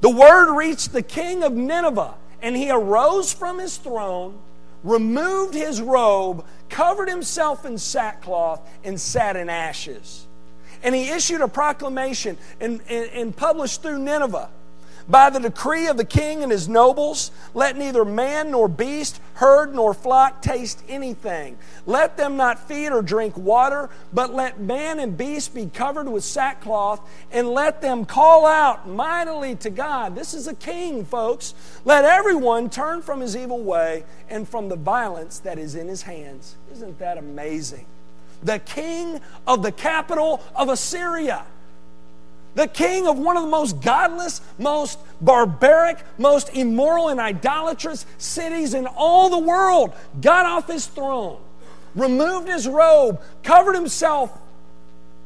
The 0.00 0.10
word 0.10 0.54
reached 0.54 0.92
the 0.92 1.02
king 1.02 1.42
of 1.42 1.52
Nineveh, 1.52 2.14
and 2.40 2.56
he 2.56 2.70
arose 2.70 3.32
from 3.32 3.58
his 3.58 3.76
throne, 3.76 4.38
removed 4.84 5.54
his 5.54 5.80
robe, 5.80 6.44
covered 6.68 7.08
himself 7.08 7.64
in 7.64 7.78
sackcloth, 7.78 8.60
and 8.84 9.00
sat 9.00 9.36
in 9.36 9.48
ashes. 9.48 10.26
And 10.82 10.94
he 10.94 11.10
issued 11.10 11.40
a 11.40 11.48
proclamation 11.48 12.38
and, 12.60 12.80
and, 12.88 13.10
and 13.10 13.36
published 13.36 13.82
through 13.82 13.98
Nineveh 13.98 14.48
by 15.08 15.30
the 15.30 15.40
decree 15.40 15.86
of 15.86 15.96
the 15.96 16.04
king 16.04 16.42
and 16.42 16.52
his 16.52 16.68
nobles, 16.68 17.30
let 17.54 17.76
neither 17.76 18.04
man 18.04 18.50
nor 18.50 18.68
beast, 18.68 19.20
herd 19.34 19.74
nor 19.74 19.94
flock 19.94 20.42
taste 20.42 20.82
anything. 20.88 21.56
Let 21.86 22.16
them 22.16 22.36
not 22.36 22.68
feed 22.68 22.90
or 22.90 23.00
drink 23.00 23.36
water, 23.36 23.88
but 24.12 24.34
let 24.34 24.60
man 24.60 24.98
and 24.98 25.16
beast 25.16 25.54
be 25.54 25.66
covered 25.66 26.08
with 26.08 26.24
sackcloth, 26.24 27.00
and 27.32 27.48
let 27.48 27.80
them 27.80 28.04
call 28.04 28.46
out 28.46 28.86
mightily 28.86 29.54
to 29.56 29.70
God. 29.70 30.14
This 30.14 30.34
is 30.34 30.46
a 30.46 30.54
king, 30.54 31.04
folks. 31.04 31.54
Let 31.84 32.04
everyone 32.04 32.68
turn 32.68 33.00
from 33.00 33.20
his 33.20 33.34
evil 33.34 33.62
way 33.62 34.04
and 34.28 34.46
from 34.46 34.68
the 34.68 34.76
violence 34.76 35.38
that 35.40 35.58
is 35.58 35.74
in 35.74 35.88
his 35.88 36.02
hands. 36.02 36.56
Isn't 36.72 36.98
that 36.98 37.16
amazing? 37.16 37.86
The 38.42 38.58
king 38.58 39.20
of 39.46 39.62
the 39.62 39.72
capital 39.72 40.42
of 40.54 40.68
Assyria 40.68 41.44
the 42.58 42.66
king 42.66 43.06
of 43.06 43.16
one 43.16 43.36
of 43.36 43.44
the 43.44 43.48
most 43.48 43.80
godless, 43.80 44.40
most 44.58 44.98
barbaric, 45.20 45.96
most 46.18 46.50
immoral 46.56 47.08
and 47.08 47.20
idolatrous 47.20 48.04
cities 48.18 48.74
in 48.74 48.88
all 48.88 49.30
the 49.30 49.38
world, 49.38 49.92
got 50.20 50.44
off 50.44 50.66
his 50.66 50.84
throne, 50.84 51.38
removed 51.94 52.48
his 52.48 52.66
robe, 52.66 53.20
covered 53.44 53.74
himself 53.74 54.36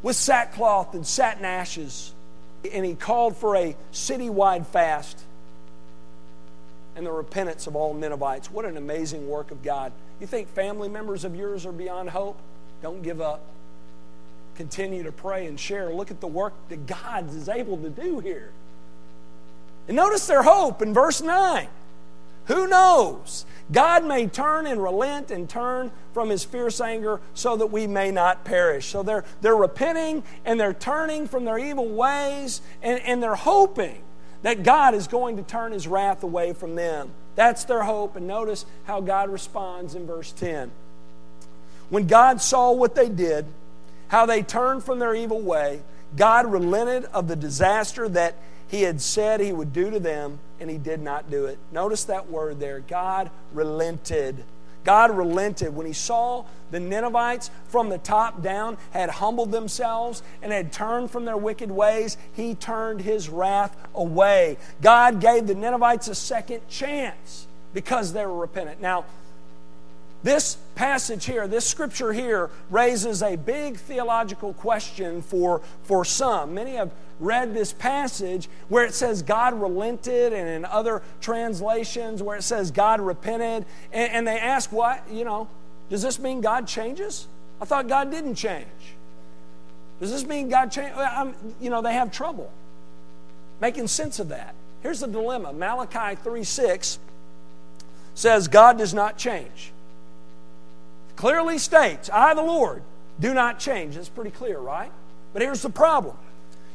with 0.02 0.14
sackcloth 0.14 0.92
and 0.92 1.06
satin 1.06 1.46
ashes, 1.46 2.12
and 2.70 2.84
he 2.84 2.94
called 2.94 3.34
for 3.34 3.56
a 3.56 3.74
citywide 3.94 4.66
fast 4.66 5.18
and 6.96 7.06
the 7.06 7.12
repentance 7.12 7.66
of 7.66 7.74
all 7.74 7.94
Ninevites. 7.94 8.50
What 8.50 8.66
an 8.66 8.76
amazing 8.76 9.26
work 9.26 9.50
of 9.50 9.62
God. 9.62 9.90
You 10.20 10.26
think 10.26 10.48
family 10.48 10.90
members 10.90 11.24
of 11.24 11.34
yours 11.34 11.64
are 11.64 11.72
beyond 11.72 12.10
hope? 12.10 12.36
Don't 12.82 13.02
give 13.02 13.22
up 13.22 13.40
continue 14.62 15.02
to 15.02 15.10
pray 15.10 15.46
and 15.46 15.58
share. 15.58 15.92
Look 15.92 16.12
at 16.12 16.20
the 16.20 16.28
work 16.28 16.52
that 16.68 16.86
God 16.86 17.34
is 17.34 17.48
able 17.48 17.78
to 17.78 17.90
do 17.90 18.20
here. 18.20 18.52
And 19.88 19.96
notice 19.96 20.28
their 20.28 20.44
hope 20.44 20.80
in 20.82 20.94
verse 20.94 21.20
9. 21.20 21.66
Who 22.46 22.68
knows? 22.68 23.44
God 23.72 24.04
may 24.04 24.28
turn 24.28 24.68
and 24.68 24.80
relent 24.80 25.32
and 25.32 25.50
turn 25.50 25.90
from 26.14 26.30
his 26.30 26.44
fierce 26.44 26.80
anger 26.80 27.20
so 27.34 27.56
that 27.56 27.72
we 27.72 27.88
may 27.88 28.12
not 28.12 28.44
perish. 28.44 28.86
So 28.86 29.02
they're, 29.02 29.24
they're 29.40 29.56
repenting 29.56 30.22
and 30.44 30.60
they're 30.60 30.74
turning 30.74 31.26
from 31.26 31.44
their 31.44 31.58
evil 31.58 31.88
ways 31.88 32.60
and, 32.82 33.00
and 33.00 33.20
they're 33.20 33.34
hoping 33.34 34.00
that 34.42 34.62
God 34.62 34.94
is 34.94 35.08
going 35.08 35.38
to 35.38 35.42
turn 35.42 35.72
his 35.72 35.88
wrath 35.88 36.22
away 36.22 36.52
from 36.52 36.76
them. 36.76 37.10
That's 37.34 37.64
their 37.64 37.82
hope. 37.82 38.14
And 38.14 38.28
notice 38.28 38.64
how 38.84 39.00
God 39.00 39.28
responds 39.28 39.96
in 39.96 40.06
verse 40.06 40.30
10. 40.30 40.70
When 41.90 42.06
God 42.06 42.40
saw 42.40 42.70
what 42.70 42.94
they 42.94 43.08
did, 43.08 43.46
how 44.12 44.26
they 44.26 44.42
turned 44.42 44.84
from 44.84 44.98
their 44.98 45.14
evil 45.14 45.40
way, 45.40 45.80
God 46.16 46.44
relented 46.52 47.06
of 47.06 47.28
the 47.28 47.34
disaster 47.34 48.10
that 48.10 48.36
he 48.68 48.82
had 48.82 49.00
said 49.00 49.40
he 49.40 49.54
would 49.54 49.72
do 49.72 49.90
to 49.90 49.98
them, 49.98 50.38
and 50.60 50.68
he 50.68 50.76
did 50.76 51.00
not 51.00 51.30
do 51.30 51.46
it. 51.46 51.58
Notice 51.72 52.04
that 52.04 52.30
word 52.30 52.60
there 52.60 52.80
God 52.80 53.30
relented. 53.54 54.44
God 54.84 55.16
relented 55.16 55.74
when 55.74 55.86
he 55.86 55.94
saw 55.94 56.44
the 56.70 56.78
Ninevites 56.78 57.50
from 57.68 57.88
the 57.88 57.96
top 57.96 58.42
down 58.42 58.76
had 58.90 59.08
humbled 59.08 59.50
themselves 59.50 60.22
and 60.42 60.52
had 60.52 60.72
turned 60.72 61.10
from 61.10 61.24
their 61.24 61.36
wicked 61.38 61.70
ways. 61.70 62.18
He 62.34 62.54
turned 62.54 63.00
his 63.00 63.30
wrath 63.30 63.74
away. 63.94 64.58
God 64.82 65.20
gave 65.20 65.46
the 65.46 65.54
Ninevites 65.54 66.08
a 66.08 66.14
second 66.14 66.68
chance 66.68 67.46
because 67.72 68.12
they 68.12 68.26
were 68.26 68.36
repentant. 68.36 68.82
Now, 68.82 69.06
this 70.22 70.56
passage 70.74 71.24
here, 71.24 71.46
this 71.48 71.66
scripture 71.66 72.12
here, 72.12 72.50
raises 72.70 73.22
a 73.22 73.36
big 73.36 73.76
theological 73.76 74.54
question 74.54 75.22
for, 75.22 75.60
for 75.84 76.04
some. 76.04 76.54
Many 76.54 76.72
have 76.72 76.92
read 77.20 77.54
this 77.54 77.72
passage 77.72 78.48
where 78.68 78.84
it 78.84 78.94
says 78.94 79.22
God 79.22 79.60
relented, 79.60 80.32
and 80.32 80.48
in 80.48 80.64
other 80.64 81.02
translations 81.20 82.22
where 82.22 82.36
it 82.36 82.42
says 82.42 82.70
God 82.70 83.00
repented, 83.00 83.64
and, 83.92 84.12
and 84.12 84.26
they 84.26 84.38
ask, 84.38 84.70
what? 84.72 85.02
You 85.10 85.24
know, 85.24 85.48
does 85.90 86.02
this 86.02 86.18
mean 86.18 86.40
God 86.40 86.66
changes? 86.66 87.26
I 87.60 87.64
thought 87.64 87.88
God 87.88 88.10
didn't 88.10 88.34
change. 88.34 88.66
Does 90.00 90.10
this 90.10 90.26
mean 90.26 90.48
God 90.48 90.72
changed? 90.72 90.98
You 91.60 91.70
know, 91.70 91.82
they 91.82 91.94
have 91.94 92.10
trouble 92.10 92.50
making 93.62 93.86
sense 93.86 94.18
of 94.18 94.28
that. 94.28 94.54
Here's 94.82 95.00
the 95.00 95.06
dilemma 95.06 95.54
Malachi 95.54 96.16
3 96.16 96.44
6 96.44 96.98
says, 98.14 98.48
God 98.48 98.76
does 98.76 98.92
not 98.92 99.16
change. 99.16 99.72
Clearly 101.16 101.58
states, 101.58 102.10
I, 102.12 102.34
the 102.34 102.42
Lord, 102.42 102.82
do 103.20 103.34
not 103.34 103.58
change. 103.58 103.96
That's 103.96 104.08
pretty 104.08 104.30
clear, 104.30 104.58
right? 104.58 104.90
But 105.32 105.42
here's 105.42 105.62
the 105.62 105.70
problem 105.70 106.16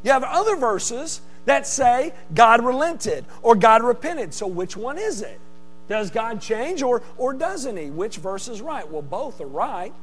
you 0.04 0.12
have 0.12 0.23
other 0.23 0.56
verses 0.56 1.21
that 1.45 1.65
say 1.65 2.13
God 2.34 2.63
relented 2.63 3.26
or 3.41 3.56
God 3.56 3.84
repented. 3.84 4.34
So 4.34 4.47
which 4.47 4.78
one 4.78 4.97
is 4.97 5.21
it? 5.21 5.39
Does 5.88 6.12
God 6.12 6.41
change 6.41 6.82
or, 6.84 7.02
or 7.17 7.34
doesn't 7.34 7.78
He? 7.78 7.89
Which 7.89 8.17
verse 8.17 8.47
is 8.47 8.62
right? 8.62 8.89
Well, 8.89 9.02
both 9.02 9.41
are 9.41 9.47
right. 9.47 9.93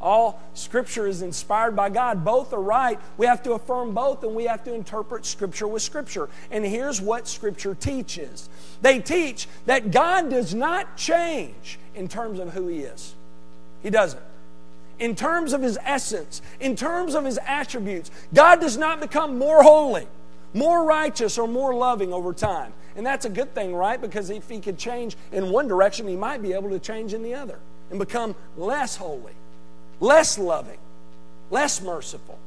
All 0.00 0.40
Scripture 0.54 1.06
is 1.06 1.22
inspired 1.22 1.76
by 1.76 1.90
God. 1.90 2.24
Both 2.24 2.52
are 2.52 2.60
right. 2.60 2.98
We 3.16 3.26
have 3.26 3.42
to 3.44 3.52
affirm 3.52 3.94
both 3.94 4.22
and 4.24 4.34
we 4.34 4.44
have 4.44 4.64
to 4.64 4.74
interpret 4.74 5.24
Scripture 5.24 5.68
with 5.68 5.82
Scripture. 5.82 6.28
And 6.50 6.64
here's 6.64 7.00
what 7.00 7.28
Scripture 7.28 7.74
teaches 7.74 8.48
they 8.82 9.00
teach 9.00 9.46
that 9.66 9.90
God 9.90 10.30
does 10.30 10.54
not 10.54 10.96
change 10.96 11.78
in 11.94 12.08
terms 12.08 12.38
of 12.38 12.52
who 12.52 12.68
He 12.68 12.80
is, 12.80 13.14
He 13.84 13.90
doesn't 13.90 14.20
in 14.98 15.16
terms 15.16 15.52
of 15.52 15.62
his 15.62 15.78
essence, 15.84 16.42
in 16.60 16.76
terms 16.76 17.14
of 17.14 17.24
his 17.24 17.38
attributes. 17.44 18.10
God 18.32 18.60
does 18.60 18.76
not 18.76 19.00
become 19.00 19.38
more 19.38 19.62
holy, 19.62 20.06
more 20.52 20.84
righteous, 20.84 21.38
or 21.38 21.48
more 21.48 21.74
loving 21.74 22.12
over 22.12 22.32
time. 22.32 22.72
And 22.96 23.04
that's 23.04 23.24
a 23.24 23.28
good 23.30 23.54
thing, 23.54 23.74
right? 23.74 24.00
Because 24.00 24.30
if 24.30 24.48
he 24.48 24.60
could 24.60 24.78
change 24.78 25.16
in 25.32 25.50
one 25.50 25.66
direction, 25.66 26.06
he 26.06 26.16
might 26.16 26.42
be 26.42 26.52
able 26.52 26.70
to 26.70 26.78
change 26.78 27.12
in 27.12 27.22
the 27.22 27.34
other 27.34 27.58
and 27.90 27.98
become 27.98 28.34
less 28.56 28.96
holy, 28.96 29.32
less 30.00 30.38
loving, 30.38 30.78
less 31.50 31.82
merciful. 31.82 32.38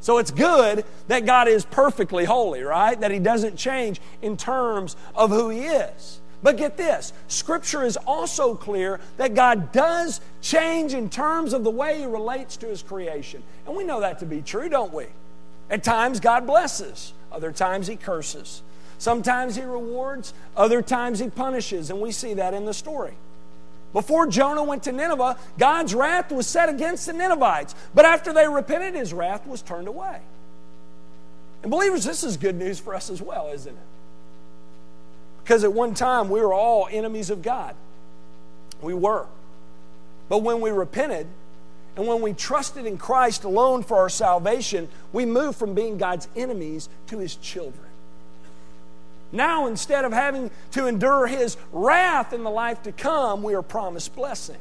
So 0.00 0.18
it's 0.18 0.30
good 0.30 0.84
that 1.08 1.24
God 1.26 1.48
is 1.48 1.64
perfectly 1.64 2.24
holy, 2.24 2.62
right? 2.62 2.98
That 3.00 3.10
he 3.10 3.18
doesn't 3.18 3.56
change 3.56 4.00
in 4.22 4.36
terms 4.36 4.96
of 5.14 5.30
who 5.30 5.48
he 5.48 5.62
is. 5.62 6.20
But 6.44 6.58
get 6.58 6.76
this 6.76 7.14
Scripture 7.26 7.82
is 7.82 7.96
also 7.96 8.54
clear 8.54 9.00
that 9.16 9.34
God 9.34 9.72
does 9.72 10.20
change 10.42 10.92
in 10.92 11.08
terms 11.08 11.54
of 11.54 11.64
the 11.64 11.70
way 11.70 11.98
He 11.98 12.04
relates 12.04 12.58
to 12.58 12.66
His 12.66 12.82
creation. 12.82 13.42
And 13.66 13.74
we 13.74 13.82
know 13.82 14.00
that 14.00 14.20
to 14.20 14.26
be 14.26 14.42
true, 14.42 14.68
don't 14.68 14.92
we? 14.92 15.06
At 15.70 15.82
times, 15.82 16.20
God 16.20 16.46
blesses, 16.46 17.14
other 17.32 17.50
times, 17.50 17.86
He 17.86 17.96
curses. 17.96 18.62
Sometimes 18.98 19.56
He 19.56 19.62
rewards, 19.62 20.34
other 20.54 20.82
times 20.82 21.18
He 21.18 21.30
punishes, 21.30 21.88
and 21.88 22.00
we 22.00 22.12
see 22.12 22.34
that 22.34 22.52
in 22.52 22.66
the 22.66 22.74
story. 22.74 23.14
Before 23.94 24.26
Jonah 24.26 24.64
went 24.64 24.82
to 24.82 24.92
Nineveh, 24.92 25.38
God's 25.56 25.94
wrath 25.94 26.30
was 26.30 26.46
set 26.46 26.68
against 26.68 27.06
the 27.06 27.14
Ninevites. 27.14 27.74
But 27.94 28.04
after 28.04 28.34
they 28.34 28.46
repented, 28.46 28.94
His 28.94 29.14
wrath 29.14 29.46
was 29.46 29.62
turned 29.62 29.88
away. 29.88 30.20
And 31.62 31.70
believers, 31.70 32.04
this 32.04 32.22
is 32.22 32.36
good 32.36 32.56
news 32.56 32.78
for 32.78 32.94
us 32.94 33.08
as 33.08 33.22
well, 33.22 33.50
isn't 33.50 33.72
it? 33.72 33.93
Because 35.44 35.62
at 35.62 35.72
one 35.72 35.92
time 35.92 36.30
we 36.30 36.40
were 36.40 36.54
all 36.54 36.88
enemies 36.90 37.28
of 37.28 37.42
God. 37.42 37.76
We 38.80 38.94
were. 38.94 39.26
But 40.30 40.38
when 40.38 40.62
we 40.62 40.70
repented 40.70 41.26
and 41.96 42.06
when 42.06 42.22
we 42.22 42.32
trusted 42.32 42.86
in 42.86 42.96
Christ 42.96 43.44
alone 43.44 43.82
for 43.82 43.98
our 43.98 44.08
salvation, 44.08 44.88
we 45.12 45.26
moved 45.26 45.58
from 45.58 45.74
being 45.74 45.98
God's 45.98 46.28
enemies 46.34 46.88
to 47.08 47.18
his 47.18 47.36
children. 47.36 47.84
Now, 49.32 49.66
instead 49.66 50.04
of 50.04 50.12
having 50.12 50.50
to 50.72 50.86
endure 50.86 51.26
his 51.26 51.56
wrath 51.72 52.32
in 52.32 52.42
the 52.42 52.50
life 52.50 52.82
to 52.84 52.92
come, 52.92 53.42
we 53.42 53.54
are 53.54 53.62
promised 53.62 54.16
blessing. 54.16 54.56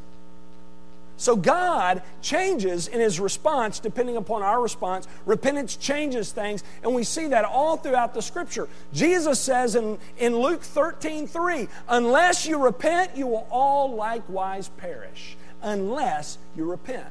So 1.17 1.35
God 1.35 2.01
changes 2.21 2.87
in 2.87 2.99
his 2.99 3.19
response 3.19 3.79
depending 3.79 4.17
upon 4.17 4.41
our 4.41 4.61
response. 4.61 5.07
Repentance 5.25 5.75
changes 5.75 6.31
things, 6.31 6.63
and 6.81 6.93
we 6.93 7.03
see 7.03 7.27
that 7.27 7.45
all 7.45 7.77
throughout 7.77 8.13
the 8.13 8.21
scripture. 8.21 8.67
Jesus 8.93 9.39
says 9.39 9.75
in, 9.75 9.99
in 10.17 10.37
Luke 10.37 10.61
13 10.61 11.27
3, 11.27 11.67
unless 11.87 12.45
you 12.45 12.57
repent, 12.57 13.15
you 13.15 13.27
will 13.27 13.47
all 13.51 13.93
likewise 13.93 14.69
perish. 14.77 15.37
Unless 15.61 16.37
you 16.57 16.65
repent. 16.65 17.07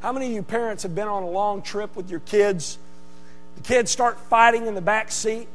How 0.00 0.12
many 0.12 0.26
of 0.26 0.32
you 0.32 0.42
parents 0.42 0.82
have 0.82 0.94
been 0.94 1.08
on 1.08 1.22
a 1.22 1.30
long 1.30 1.62
trip 1.62 1.94
with 1.94 2.10
your 2.10 2.20
kids? 2.20 2.78
The 3.56 3.62
kids 3.62 3.90
start 3.90 4.18
fighting 4.18 4.66
in 4.66 4.74
the 4.74 4.80
back 4.80 5.10
seat. 5.10 5.48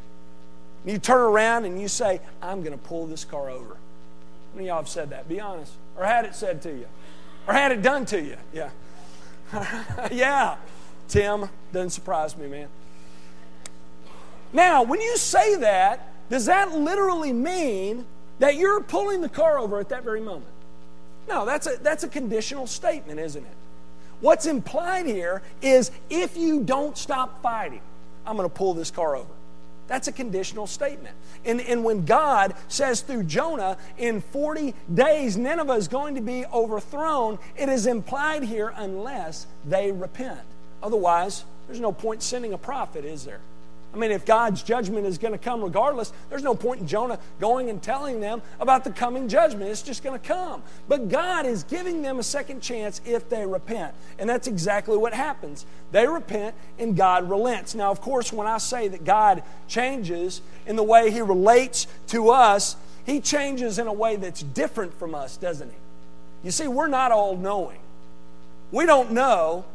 And 0.84 0.92
you 0.92 0.98
turn 0.98 1.22
around 1.22 1.66
and 1.66 1.80
you 1.80 1.88
say, 1.88 2.22
I'm 2.42 2.62
going 2.62 2.78
to 2.78 2.84
pull 2.84 3.06
this 3.06 3.26
car 3.26 3.50
over. 3.50 3.76
How 3.76 4.56
many 4.56 4.68
of 4.68 4.74
y'all 4.74 4.78
have 4.78 4.90
said 4.90 5.12
that? 5.12 5.30
Be 5.30 5.40
honest. 5.40 5.74
Or 5.98 6.06
had 6.06 6.26
it 6.26 6.36
said 6.36 6.62
to 6.64 6.70
you? 6.70 6.86
Or 7.48 7.54
had 7.54 7.72
it 7.72 7.82
done 7.82 8.06
to 8.08 8.22
you. 8.22 8.38
Yeah. 8.54 8.70
yeah. 10.12 10.58
Tim, 11.08 11.50
doesn't 11.74 11.90
surprise 11.90 12.38
me, 12.38 12.48
man. 12.48 12.68
Now, 14.54 14.84
when 14.84 15.02
you 15.02 15.18
say 15.18 15.56
that, 15.58 16.14
does 16.30 16.46
that 16.46 16.72
literally 16.72 17.34
mean 17.34 18.06
that 18.40 18.56
you're 18.56 18.82
pulling 18.82 19.22
the 19.22 19.30
car 19.30 19.60
over 19.60 19.80
at 19.80 19.90
that 19.90 20.04
very 20.04 20.22
moment? 20.22 20.46
No, 21.28 21.46
that's 21.46 21.68
a, 21.68 21.78
that's 21.82 22.04
a 22.04 22.08
conditional 22.08 22.68
statement, 22.68 23.20
isn't 23.20 23.44
it? 23.44 23.56
What's 24.22 24.46
implied 24.46 25.06
here 25.06 25.42
is 25.62 25.92
if 26.10 26.38
you 26.38 26.62
don't 26.62 26.98
stop 26.98 27.42
fighting, 27.42 27.82
I'm 28.26 28.38
going 28.38 28.48
to 28.48 28.54
pull 28.54 28.74
this 28.74 28.92
car 28.92 29.16
over. 29.16 29.34
That's 29.92 30.08
a 30.08 30.14
conditional 30.14 30.68
statement. 30.68 31.18
And, 31.44 31.60
and 31.60 31.84
when 31.84 32.06
God 32.06 32.54
says 32.70 33.02
through 33.02 33.24
Jonah, 33.24 33.78
in 33.98 34.22
40 34.22 34.74
days, 34.94 35.36
Nineveh 35.36 35.74
is 35.74 35.90
going 35.90 36.16
to 36.16 36.22
be 36.22 36.46
overthrown, 36.46 37.38
it 37.58 37.68
is 37.68 37.88
implied 37.88 38.44
here 38.44 38.72
unless 38.78 39.48
they 39.66 39.92
repent. 39.92 40.40
Otherwise, 40.82 41.44
there's 41.68 41.82
no 41.82 41.92
point 41.92 42.24
sending 42.24 42.54
a 42.54 42.58
prophet, 42.58 43.04
is 43.04 43.26
there? 43.26 43.42
I 43.94 43.98
mean, 43.98 44.12
if 44.12 44.26
God's 44.26 44.64
judgment 44.64 45.06
is 45.06 45.18
going 45.18 45.34
to 45.34 45.38
come 45.38 45.62
regardless, 45.62 46.14
there's 46.30 46.44
no 46.44 46.56
point 46.56 46.80
in 46.80 46.88
Jonah 46.88 47.20
going 47.42 47.70
and 47.70 47.82
telling 47.82 48.22
them 48.22 48.42
about 48.60 48.86
the 48.86 48.92
coming 48.92 49.28
judgment. 49.28 49.70
It's 49.70 49.82
just 49.82 50.02
going 50.02 50.18
to 50.18 50.26
come. 50.26 50.64
But 50.88 51.10
God 51.10 51.46
is 51.46 51.64
giving 51.64 52.02
them 52.02 52.18
a 52.18 52.24
second 52.24 52.62
chance 52.62 53.02
if 53.06 53.28
they 53.30 53.46
repent. 53.46 53.94
And 54.18 54.30
that's 54.30 54.48
exactly 54.48 54.96
what 54.96 55.14
happens. 55.14 55.66
They 55.92 56.08
repent 56.08 56.56
and 56.80 56.96
God 56.96 57.30
relents. 57.30 57.76
Now, 57.76 57.92
of 57.92 58.00
course, 58.00 58.32
when 58.32 58.48
I 58.48 58.60
say 58.60 58.88
that 58.88 59.04
God 59.04 59.44
changes 59.68 60.42
in 60.66 60.78
the 60.78 60.84
way 60.84 61.12
He 61.12 61.22
relates 61.22 61.86
to 62.08 62.30
us, 62.30 62.78
He 63.06 63.20
changes 63.20 63.78
in 63.78 63.88
a 63.88 63.94
way 63.94 64.16
that's 64.16 64.42
different 64.42 64.98
from 64.98 65.14
us, 65.14 65.36
doesn't 65.36 65.70
He? 65.70 65.78
You 66.46 66.52
see, 66.52 66.68
we're 66.68 66.88
not 66.88 67.12
all 67.12 67.36
knowing. 67.36 67.80
We 68.72 68.86
don't 68.86 69.12
know 69.12 69.66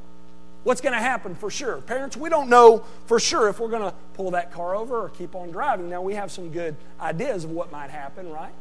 what's 0.67 0.81
going 0.81 0.93
to 0.93 0.99
happen 0.99 1.37
for 1.37 1.49
sure. 1.49 1.81
Parents, 1.83 2.17
we 2.17 2.29
don't 2.29 2.49
know 2.49 2.85
for 3.07 3.21
sure 3.21 3.49
if 3.49 3.61
we're 3.61 3.69
going 3.69 3.89
to 3.89 3.95
pull 4.15 4.33
that 4.33 4.53
car 4.53 4.75
over 4.75 5.01
or 5.03 5.11
keep 5.11 5.37
on 5.37 5.53
driving. 5.53 5.89
Now, 5.89 6.03
we 6.03 6.15
have 6.15 6.33
some 6.33 6.51
good 6.51 6.75
ideas 7.01 7.45
of 7.45 7.53
what 7.53 7.71
might 7.71 7.91
happen, 7.91 8.29
right? 8.33 8.53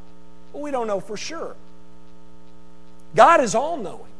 But 0.53 0.61
we 0.61 0.69
don't 0.69 0.85
know 0.85 0.99
for 0.99 1.17
sure. 1.17 1.55
God 3.15 3.41
is 3.41 3.55
all 3.55 3.77
knowing, 3.77 4.11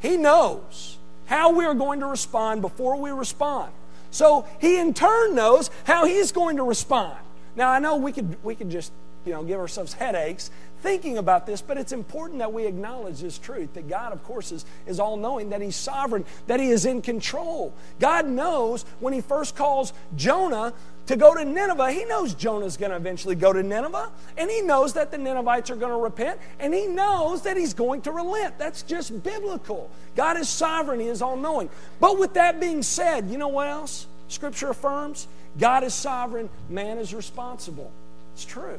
He 0.00 0.16
knows 0.16 0.98
how 1.26 1.52
we 1.52 1.64
are 1.64 1.74
going 1.74 2.00
to 2.00 2.06
respond 2.06 2.60
before 2.60 2.96
we 2.96 3.12
respond. 3.12 3.70
So 4.10 4.44
He 4.60 4.80
in 4.80 4.94
turn 4.94 5.36
knows 5.36 5.70
how 5.84 6.06
He's 6.06 6.32
going 6.32 6.56
to 6.56 6.64
respond. 6.64 7.18
Now, 7.54 7.70
I 7.70 7.78
know 7.78 7.94
we 7.94 8.10
could, 8.10 8.42
we 8.42 8.56
could 8.56 8.68
just 8.70 8.90
you 9.24 9.32
know, 9.32 9.42
give 9.42 9.58
ourselves 9.58 9.92
headaches 9.92 10.50
thinking 10.82 11.16
about 11.16 11.46
this, 11.46 11.62
but 11.62 11.78
it's 11.78 11.92
important 11.92 12.40
that 12.40 12.52
we 12.52 12.66
acknowledge 12.66 13.20
this 13.20 13.38
truth 13.38 13.72
that 13.74 13.88
God, 13.88 14.12
of 14.12 14.22
course, 14.24 14.50
is, 14.50 14.64
is 14.86 14.98
all 14.98 15.16
knowing, 15.16 15.50
that 15.50 15.62
He's 15.62 15.76
sovereign, 15.76 16.24
that 16.48 16.60
He 16.60 16.70
is 16.70 16.84
in 16.84 17.00
control. 17.00 17.72
God 18.00 18.26
knows 18.26 18.84
when 18.98 19.12
He 19.12 19.20
first 19.20 19.54
calls 19.54 19.92
Jonah 20.16 20.74
to 21.06 21.16
go 21.16 21.34
to 21.34 21.44
Nineveh, 21.44 21.92
He 21.92 22.04
knows 22.04 22.34
Jonah's 22.34 22.76
going 22.76 22.90
to 22.90 22.96
eventually 22.96 23.36
go 23.36 23.52
to 23.52 23.62
Nineveh, 23.62 24.10
and 24.36 24.50
He 24.50 24.60
knows 24.60 24.92
that 24.94 25.12
the 25.12 25.18
Ninevites 25.18 25.70
are 25.70 25.76
going 25.76 25.92
to 25.92 25.98
repent, 25.98 26.40
and 26.58 26.74
He 26.74 26.86
knows 26.88 27.42
that 27.42 27.56
He's 27.56 27.74
going 27.74 28.02
to 28.02 28.10
relent. 28.10 28.58
That's 28.58 28.82
just 28.82 29.22
biblical. 29.22 29.88
God 30.16 30.36
is 30.36 30.48
sovereign, 30.48 30.98
He 31.00 31.06
is 31.06 31.22
all 31.22 31.36
knowing. 31.36 31.70
But 32.00 32.18
with 32.18 32.34
that 32.34 32.60
being 32.60 32.82
said, 32.82 33.30
you 33.30 33.38
know 33.38 33.48
what 33.48 33.68
else 33.68 34.08
Scripture 34.26 34.70
affirms? 34.70 35.28
God 35.58 35.84
is 35.84 35.94
sovereign, 35.94 36.50
man 36.68 36.98
is 36.98 37.14
responsible. 37.14 37.92
It's 38.34 38.44
true. 38.44 38.78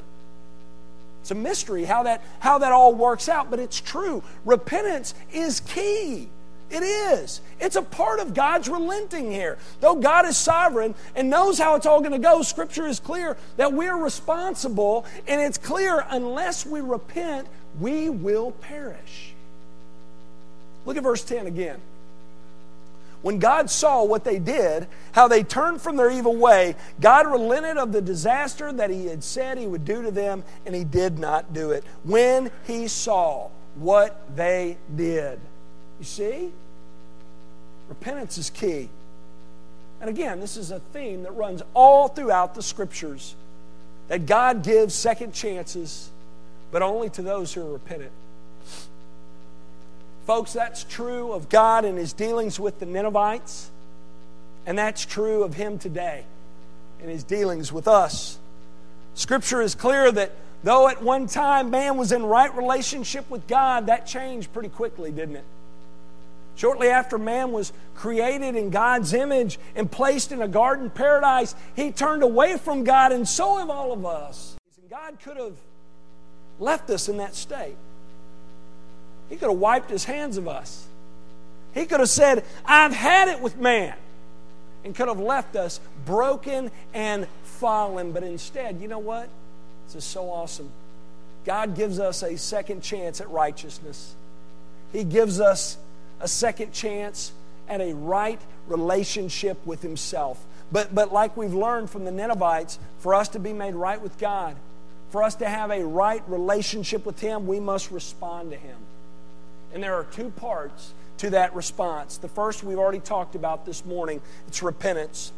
It's 1.24 1.32
a 1.32 1.36
mystery 1.36 1.86
how 1.86 2.04
that, 2.04 2.22
how 2.42 2.58
that 2.58 2.74
all 2.74 2.94
works 2.94 3.30
out, 3.30 3.50
but 3.50 3.58
it's 3.58 3.80
true. 3.80 4.22
Repentance 4.44 5.16
is 5.32 5.62
key. 5.62 6.28
It 6.70 6.84
is. 6.84 7.40
It's 7.62 7.78
a 7.78 7.82
part 7.82 8.20
of 8.20 8.34
God's 8.34 8.68
relenting 8.68 9.32
here. 9.32 9.58
Though 9.80 9.96
God 9.96 10.26
is 10.26 10.36
sovereign 10.36 10.96
and 11.16 11.30
knows 11.30 11.58
how 11.58 11.76
it's 11.76 11.86
all 11.86 12.02
going 12.02 12.12
to 12.12 12.20
go, 12.20 12.42
Scripture 12.42 12.86
is 12.86 13.00
clear 13.00 13.38
that 13.56 13.72
we're 13.72 13.96
responsible, 13.96 15.06
and 15.26 15.40
it's 15.40 15.58
clear 15.58 16.06
unless 16.10 16.66
we 16.66 16.82
repent, 16.82 17.48
we 17.80 18.10
will 18.10 18.52
perish. 18.52 19.34
Look 20.86 20.98
at 20.98 21.04
verse 21.04 21.24
10 21.24 21.48
again. 21.48 21.80
When 23.24 23.40
God 23.40 23.70
saw 23.70 24.04
what 24.04 24.26
they 24.26 24.38
did, 24.38 24.86
how 25.14 25.30
they 25.30 25.44
turned 25.44 25.82
from 25.82 25.96
their 25.96 26.12
evil 26.12 26.36
way, 26.36 26.76
God 27.00 27.26
relented 27.26 27.78
of 27.78 27.94
the 27.94 28.02
disaster 28.02 28.72
that 28.74 28.90
He 28.90 29.06
had 29.08 29.24
said 29.24 29.58
He 29.58 29.66
would 29.66 29.86
do 29.86 30.04
to 30.04 30.12
them, 30.12 30.44
and 30.66 30.76
He 30.76 30.84
did 30.84 31.18
not 31.18 31.54
do 31.54 31.72
it. 31.72 31.86
When 32.04 32.52
He 32.68 32.90
saw 32.90 33.48
what 33.76 34.36
they 34.36 34.78
did. 34.94 35.40
You 36.00 36.06
see? 36.06 36.52
Repentance 37.88 38.38
is 38.38 38.50
key. 38.50 38.90
And 40.02 40.10
again, 40.10 40.42
this 40.42 40.58
is 40.58 40.72
a 40.72 40.80
theme 40.80 41.24
that 41.24 41.32
runs 41.32 41.62
all 41.74 42.10
throughout 42.10 42.56
the 42.56 42.62
scriptures 42.62 43.36
that 44.10 44.26
God 44.26 44.64
gives 44.64 44.94
second 44.94 45.34
chances, 45.34 46.10
but 46.72 46.82
only 46.82 47.10
to 47.12 47.22
those 47.22 47.54
who 47.54 47.62
are 47.62 47.72
repentant. 47.72 48.12
Folks, 50.26 50.54
that's 50.54 50.86
true 50.86 51.34
of 51.34 51.50
God 51.50 51.84
and 51.84 51.98
his 51.98 52.14
dealings 52.14 52.58
with 52.60 52.80
the 52.80 52.86
Ninevites, 52.86 53.70
and 54.66 54.78
that's 54.78 55.06
true 55.06 55.44
of 55.44 55.54
him 55.54 55.78
today 55.78 56.24
in 57.02 57.10
his 57.10 57.26
dealings 57.26 57.74
with 57.74 57.88
us. 57.90 58.40
Scripture 59.16 59.62
is 59.62 59.76
clear 59.76 60.12
that 60.12 60.32
though 60.64 60.88
at 60.88 61.04
one 61.04 61.28
time 61.28 61.70
man 61.70 61.98
was 61.98 62.14
in 62.14 62.24
right 62.26 62.56
relationship 62.56 63.30
with 63.30 63.46
God, 63.48 63.88
that 63.88 64.08
changed 64.08 64.54
pretty 64.54 64.70
quickly, 64.70 65.12
didn't 65.12 65.36
it? 65.36 65.46
Shortly 66.56 66.88
after 66.88 67.18
man 67.18 67.52
was 67.52 67.74
created 67.96 68.56
in 68.56 68.70
God's 68.70 69.14
image 69.14 69.60
and 69.76 69.92
placed 69.92 70.32
in 70.32 70.42
a 70.42 70.48
garden 70.48 70.90
paradise, 70.90 71.54
he 71.76 71.92
turned 71.92 72.24
away 72.24 72.58
from 72.58 72.86
God, 72.86 73.12
and 73.12 73.28
so 73.28 73.58
have 73.58 73.70
all 73.70 73.92
of 73.92 74.06
us. 74.06 74.56
And 74.82 74.90
God 74.90 75.18
could 75.22 75.36
have 75.36 75.56
left 76.60 76.90
us 76.90 77.10
in 77.10 77.18
that 77.18 77.36
state. 77.36 77.76
He 79.34 79.40
could 79.40 79.50
have 79.50 79.58
wiped 79.58 79.90
his 79.90 80.06
hands 80.06 80.38
of 80.38 80.48
us. 80.48 80.86
He 81.74 81.88
could 81.88 82.00
have 82.00 82.10
said, 82.10 82.46
I've 82.64 82.94
had 82.94 83.30
it 83.30 83.40
with 83.42 83.58
man, 83.58 83.96
and 84.86 84.94
could 84.94 85.08
have 85.08 85.20
left 85.20 85.56
us 85.56 85.80
broken 86.06 86.70
and 86.94 87.26
fallen. 87.42 88.12
But 88.12 88.22
instead, 88.22 88.80
you 88.80 88.88
know 88.88 89.00
what? 89.00 89.28
This 89.88 89.96
is 89.96 90.04
so 90.04 90.30
awesome. 90.30 90.70
God 91.46 91.76
gives 91.76 92.00
us 92.00 92.22
a 92.22 92.38
second 92.38 92.84
chance 92.84 93.22
at 93.22 93.30
righteousness. 93.32 94.14
He 94.92 95.04
gives 95.04 95.40
us 95.40 95.78
a 96.20 96.28
second 96.28 96.72
chance 96.72 97.32
at 97.68 97.82
a 97.82 97.96
right 97.96 98.40
relationship 98.68 99.66
with 99.66 99.82
Himself. 99.82 100.46
But, 100.72 100.94
but 100.94 101.12
like 101.12 101.36
we've 101.36 101.56
learned 101.56 101.90
from 101.90 102.06
the 102.06 102.12
Ninevites, 102.12 102.78
for 103.00 103.16
us 103.16 103.30
to 103.30 103.40
be 103.40 103.52
made 103.52 103.74
right 103.74 104.00
with 104.00 104.16
God, 104.20 104.56
for 105.10 105.24
us 105.24 105.34
to 105.38 105.50
have 105.50 105.72
a 105.72 105.84
right 105.84 106.22
relationship 106.28 107.04
with 107.04 107.20
Him, 107.20 107.48
we 107.48 107.60
must 107.60 107.90
respond 107.90 108.52
to 108.52 108.58
Him. 108.58 108.78
And 109.74 109.84
there 109.84 109.96
are 109.96 110.06
two 110.06 110.30
parts 110.30 110.94
to 111.18 111.32
that 111.32 111.56
response. 111.56 112.18
The 112.18 112.28
first 112.28 112.64
we've 112.64 112.78
already 112.78 113.00
talked 113.00 113.36
about 113.36 113.66
this 113.66 113.86
morning 113.86 114.22
it's 114.48 114.64
repentance. 114.64 115.32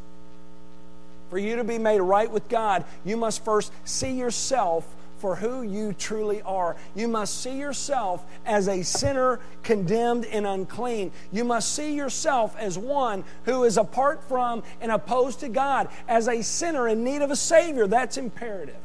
For 1.29 1.39
you 1.39 1.55
to 1.55 1.63
be 1.63 1.77
made 1.77 1.99
right 1.99 2.29
with 2.29 2.49
God, 2.49 2.85
you 3.03 3.17
must 3.17 3.43
first 3.43 3.71
see 3.83 4.11
yourself 4.11 4.85
for 5.19 5.35
who 5.35 5.63
you 5.63 5.93
truly 5.93 6.41
are. 6.43 6.75
You 6.93 7.07
must 7.07 7.41
see 7.41 7.57
yourself 7.57 8.23
as 8.45 8.67
a 8.67 8.83
sinner, 8.83 9.39
condemned 9.63 10.25
and 10.25 10.45
unclean. 10.45 11.11
You 11.31 11.43
must 11.43 11.73
see 11.73 11.95
yourself 11.95 12.55
as 12.57 12.77
one 12.77 13.23
who 13.45 13.63
is 13.63 13.77
apart 13.77 14.23
from 14.27 14.63
and 14.81 14.91
opposed 14.91 15.39
to 15.39 15.49
God, 15.49 15.89
as 16.07 16.27
a 16.27 16.43
sinner 16.43 16.87
in 16.87 17.03
need 17.03 17.21
of 17.21 17.31
a 17.31 17.35
Savior. 17.35 17.87
That's 17.87 18.17
imperative. 18.17 18.75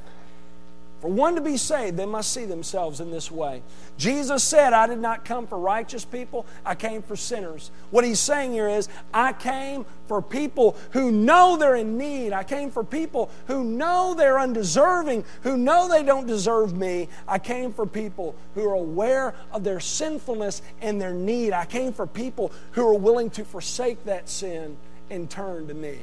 For 1.01 1.11
one 1.11 1.35
to 1.37 1.41
be 1.41 1.57
saved, 1.57 1.97
they 1.97 2.05
must 2.05 2.33
see 2.33 2.45
themselves 2.45 3.01
in 3.01 3.11
this 3.11 3.31
way. 3.31 3.63
Jesus 3.97 4.45
said, 4.45 4.75
I 4.75 4.87
did 4.87 4.99
not 4.99 5.25
come 5.25 5.47
for 5.47 5.59
righteous 5.59 6.05
people, 6.05 6.45
I 6.65 6.75
came 6.75 7.01
for 7.01 7.17
sinners. 7.17 7.71
What 7.91 8.05
he's 8.05 8.21
saying 8.21 8.53
here 8.53 8.69
is, 8.69 8.89
I 9.15 9.33
came 9.33 9.87
for 10.09 10.21
people 10.21 10.77
who 10.91 11.11
know 11.11 11.57
they're 11.57 11.77
in 11.77 11.97
need. 11.97 12.35
I 12.35 12.45
came 12.45 12.71
for 12.71 12.85
people 12.85 13.31
who 13.47 13.65
know 13.65 14.13
they're 14.13 14.39
undeserving, 14.39 15.25
who 15.43 15.57
know 15.57 15.89
they 15.89 16.03
don't 16.03 16.27
deserve 16.27 16.77
me. 16.77 17.09
I 17.27 17.39
came 17.39 17.73
for 17.73 17.87
people 17.87 18.35
who 18.55 18.69
are 18.69 18.75
aware 18.75 19.35
of 19.53 19.65
their 19.65 19.81
sinfulness 19.81 20.61
and 20.83 21.01
their 21.01 21.15
need. 21.15 21.55
I 21.55 21.65
came 21.65 21.95
for 21.95 22.07
people 22.07 22.53
who 22.73 22.87
are 22.87 22.99
willing 22.99 23.31
to 23.31 23.45
forsake 23.45 24.05
that 24.05 24.29
sin 24.29 24.77
and 25.09 25.31
turn 25.31 25.67
to 25.69 25.75
me. 25.75 26.01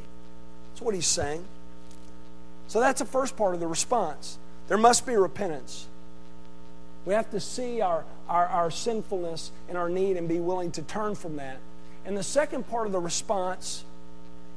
That's 0.72 0.82
what 0.82 0.96
he's 0.96 1.06
saying. 1.06 1.46
So 2.68 2.80
that's 2.80 3.00
the 3.00 3.06
first 3.06 3.38
part 3.38 3.54
of 3.54 3.60
the 3.60 3.68
response. 3.68 4.40
There 4.68 4.78
must 4.78 5.06
be 5.06 5.16
repentance. 5.16 5.88
We 7.06 7.14
have 7.14 7.32
to 7.32 7.40
see 7.40 7.80
our, 7.82 8.04
our, 8.28 8.48
our, 8.48 8.70
sinfulness 8.70 9.52
and 9.70 9.78
our 9.78 9.90
need 9.90 10.18
and 10.18 10.28
be 10.28 10.40
willing 10.40 10.72
to 10.74 10.82
turn 10.82 11.16
from 11.16 11.38
that. 11.38 11.58
And 12.06 12.18
the 12.18 12.24
second 12.24 12.68
part 12.68 12.86
of 12.86 12.92
the 12.92 13.00
response 13.00 13.86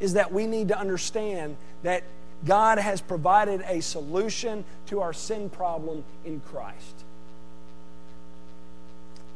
is 0.00 0.14
that 0.14 0.32
we 0.32 0.46
need 0.46 0.68
to 0.68 0.78
understand 0.78 1.56
that 1.84 2.02
God 2.44 2.78
has 2.78 3.00
provided 3.00 3.62
a 3.66 3.80
solution 3.80 4.64
to 4.86 5.00
our 5.00 5.12
sin 5.12 5.48
problem 5.50 6.04
in 6.24 6.40
Christ. 6.40 7.04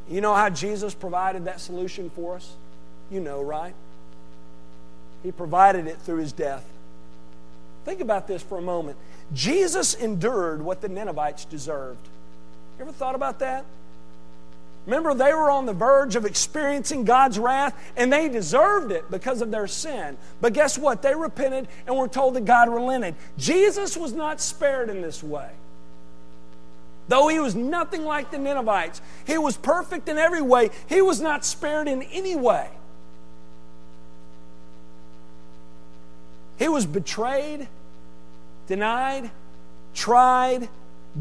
You 0.08 0.20
know 0.20 0.34
how 0.34 0.50
Jesus 0.50 0.94
provided 0.94 1.44
that 1.44 1.60
solution 1.60 2.10
for 2.10 2.36
us? 2.36 2.54
You 3.10 3.20
know, 3.20 3.42
right? 3.42 3.74
He 5.22 5.32
provided 5.32 5.86
it 5.86 5.98
through 5.98 6.18
his 6.18 6.32
death. 6.32 6.64
Think 7.84 8.00
about 8.00 8.26
this 8.26 8.42
for 8.42 8.58
a 8.58 8.62
moment. 8.62 8.96
Jesus 9.32 9.94
endured 9.94 10.62
what 10.62 10.80
the 10.80 10.88
Ninevites 10.88 11.44
deserved. 11.44 12.06
You 12.78 12.84
ever 12.84 12.92
thought 12.92 13.14
about 13.14 13.38
that? 13.38 13.64
Remember, 14.86 15.14
they 15.14 15.32
were 15.32 15.50
on 15.50 15.64
the 15.64 15.72
verge 15.72 16.14
of 16.14 16.26
experiencing 16.26 17.04
God's 17.04 17.38
wrath, 17.38 17.74
and 17.96 18.12
they 18.12 18.28
deserved 18.28 18.92
it 18.92 19.10
because 19.10 19.40
of 19.40 19.50
their 19.50 19.66
sin. 19.66 20.18
But 20.42 20.52
guess 20.52 20.76
what? 20.76 21.00
They 21.00 21.14
repented 21.14 21.68
and 21.86 21.96
were 21.96 22.08
told 22.08 22.34
that 22.34 22.44
God 22.44 22.68
relented. 22.68 23.14
Jesus 23.38 23.96
was 23.96 24.12
not 24.12 24.42
spared 24.42 24.90
in 24.90 25.00
this 25.00 25.22
way. 25.22 25.48
Though 27.08 27.28
he 27.28 27.38
was 27.38 27.54
nothing 27.54 28.04
like 28.04 28.30
the 28.30 28.38
Ninevites, 28.38 29.00
he 29.26 29.38
was 29.38 29.56
perfect 29.56 30.08
in 30.08 30.18
every 30.18 30.42
way, 30.42 30.70
he 30.86 31.00
was 31.00 31.20
not 31.20 31.44
spared 31.44 31.88
in 31.88 32.02
any 32.02 32.36
way. 32.36 32.68
He 36.58 36.68
was 36.68 36.86
betrayed, 36.86 37.68
denied, 38.66 39.30
tried, 39.94 40.68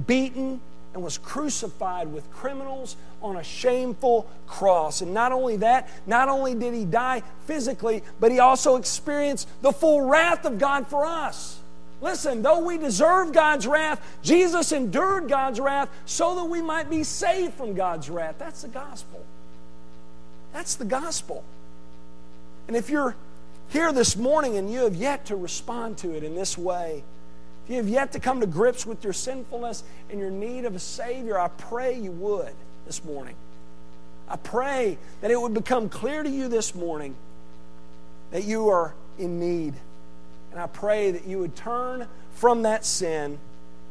beaten, 0.07 0.59
and 0.93 1.03
was 1.03 1.17
crucified 1.17 2.11
with 2.13 2.29
criminals 2.31 2.95
on 3.21 3.37
a 3.37 3.43
shameful 3.43 4.29
cross. 4.47 5.01
And 5.01 5.13
not 5.13 5.31
only 5.31 5.57
that, 5.57 5.89
not 6.05 6.29
only 6.29 6.53
did 6.53 6.73
he 6.73 6.85
die 6.85 7.23
physically, 7.45 8.03
but 8.19 8.31
he 8.31 8.39
also 8.39 8.75
experienced 8.75 9.47
the 9.61 9.71
full 9.71 10.01
wrath 10.01 10.45
of 10.45 10.59
God 10.59 10.87
for 10.87 11.05
us. 11.05 11.59
Listen, 12.01 12.41
though 12.41 12.59
we 12.59 12.77
deserve 12.77 13.31
God's 13.31 13.65
wrath, 13.65 14.01
Jesus 14.21 14.71
endured 14.71 15.29
God's 15.29 15.59
wrath 15.59 15.89
so 16.05 16.35
that 16.35 16.45
we 16.45 16.61
might 16.61 16.89
be 16.89 17.03
saved 17.03 17.53
from 17.53 17.73
God's 17.73 18.09
wrath. 18.09 18.35
That's 18.37 18.61
the 18.61 18.67
gospel. 18.67 19.23
That's 20.51 20.75
the 20.75 20.85
gospel. 20.85 21.43
And 22.67 22.75
if 22.75 22.89
you're 22.89 23.15
here 23.69 23.91
this 23.93 24.15
morning 24.15 24.57
and 24.57 24.71
you 24.71 24.83
have 24.83 24.95
yet 24.95 25.25
to 25.27 25.35
respond 25.35 25.97
to 25.99 26.15
it 26.15 26.23
in 26.23 26.35
this 26.35 26.57
way, 26.57 27.03
if 27.63 27.69
you 27.69 27.77
have 27.77 27.87
yet 27.87 28.11
to 28.13 28.19
come 28.19 28.41
to 28.41 28.47
grips 28.47 28.85
with 28.85 29.03
your 29.03 29.13
sinfulness 29.13 29.83
and 30.09 30.19
your 30.19 30.31
need 30.31 30.65
of 30.65 30.75
a 30.75 30.79
Savior, 30.79 31.39
I 31.39 31.47
pray 31.47 31.97
you 31.97 32.11
would 32.11 32.53
this 32.85 33.03
morning. 33.05 33.35
I 34.27 34.35
pray 34.35 34.97
that 35.21 35.31
it 35.31 35.39
would 35.39 35.53
become 35.53 35.89
clear 35.89 36.23
to 36.23 36.29
you 36.29 36.47
this 36.47 36.75
morning 36.75 37.15
that 38.31 38.43
you 38.43 38.69
are 38.69 38.93
in 39.17 39.39
need. 39.39 39.73
And 40.51 40.59
I 40.59 40.67
pray 40.67 41.11
that 41.11 41.25
you 41.25 41.39
would 41.39 41.55
turn 41.55 42.07
from 42.35 42.63
that 42.63 42.85
sin 42.85 43.37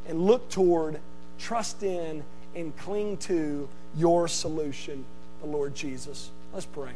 and 0.07 0.27
look 0.27 0.51
toward, 0.51 0.99
trust 1.39 1.83
in, 1.83 2.25
and 2.55 2.77
cling 2.79 3.17
to 3.19 3.69
your 3.97 4.29
solution, 4.29 5.05
the 5.41 5.47
Lord 5.47 5.75
Jesus. 5.75 6.31
Let's 6.53 6.67
pray. 6.67 6.91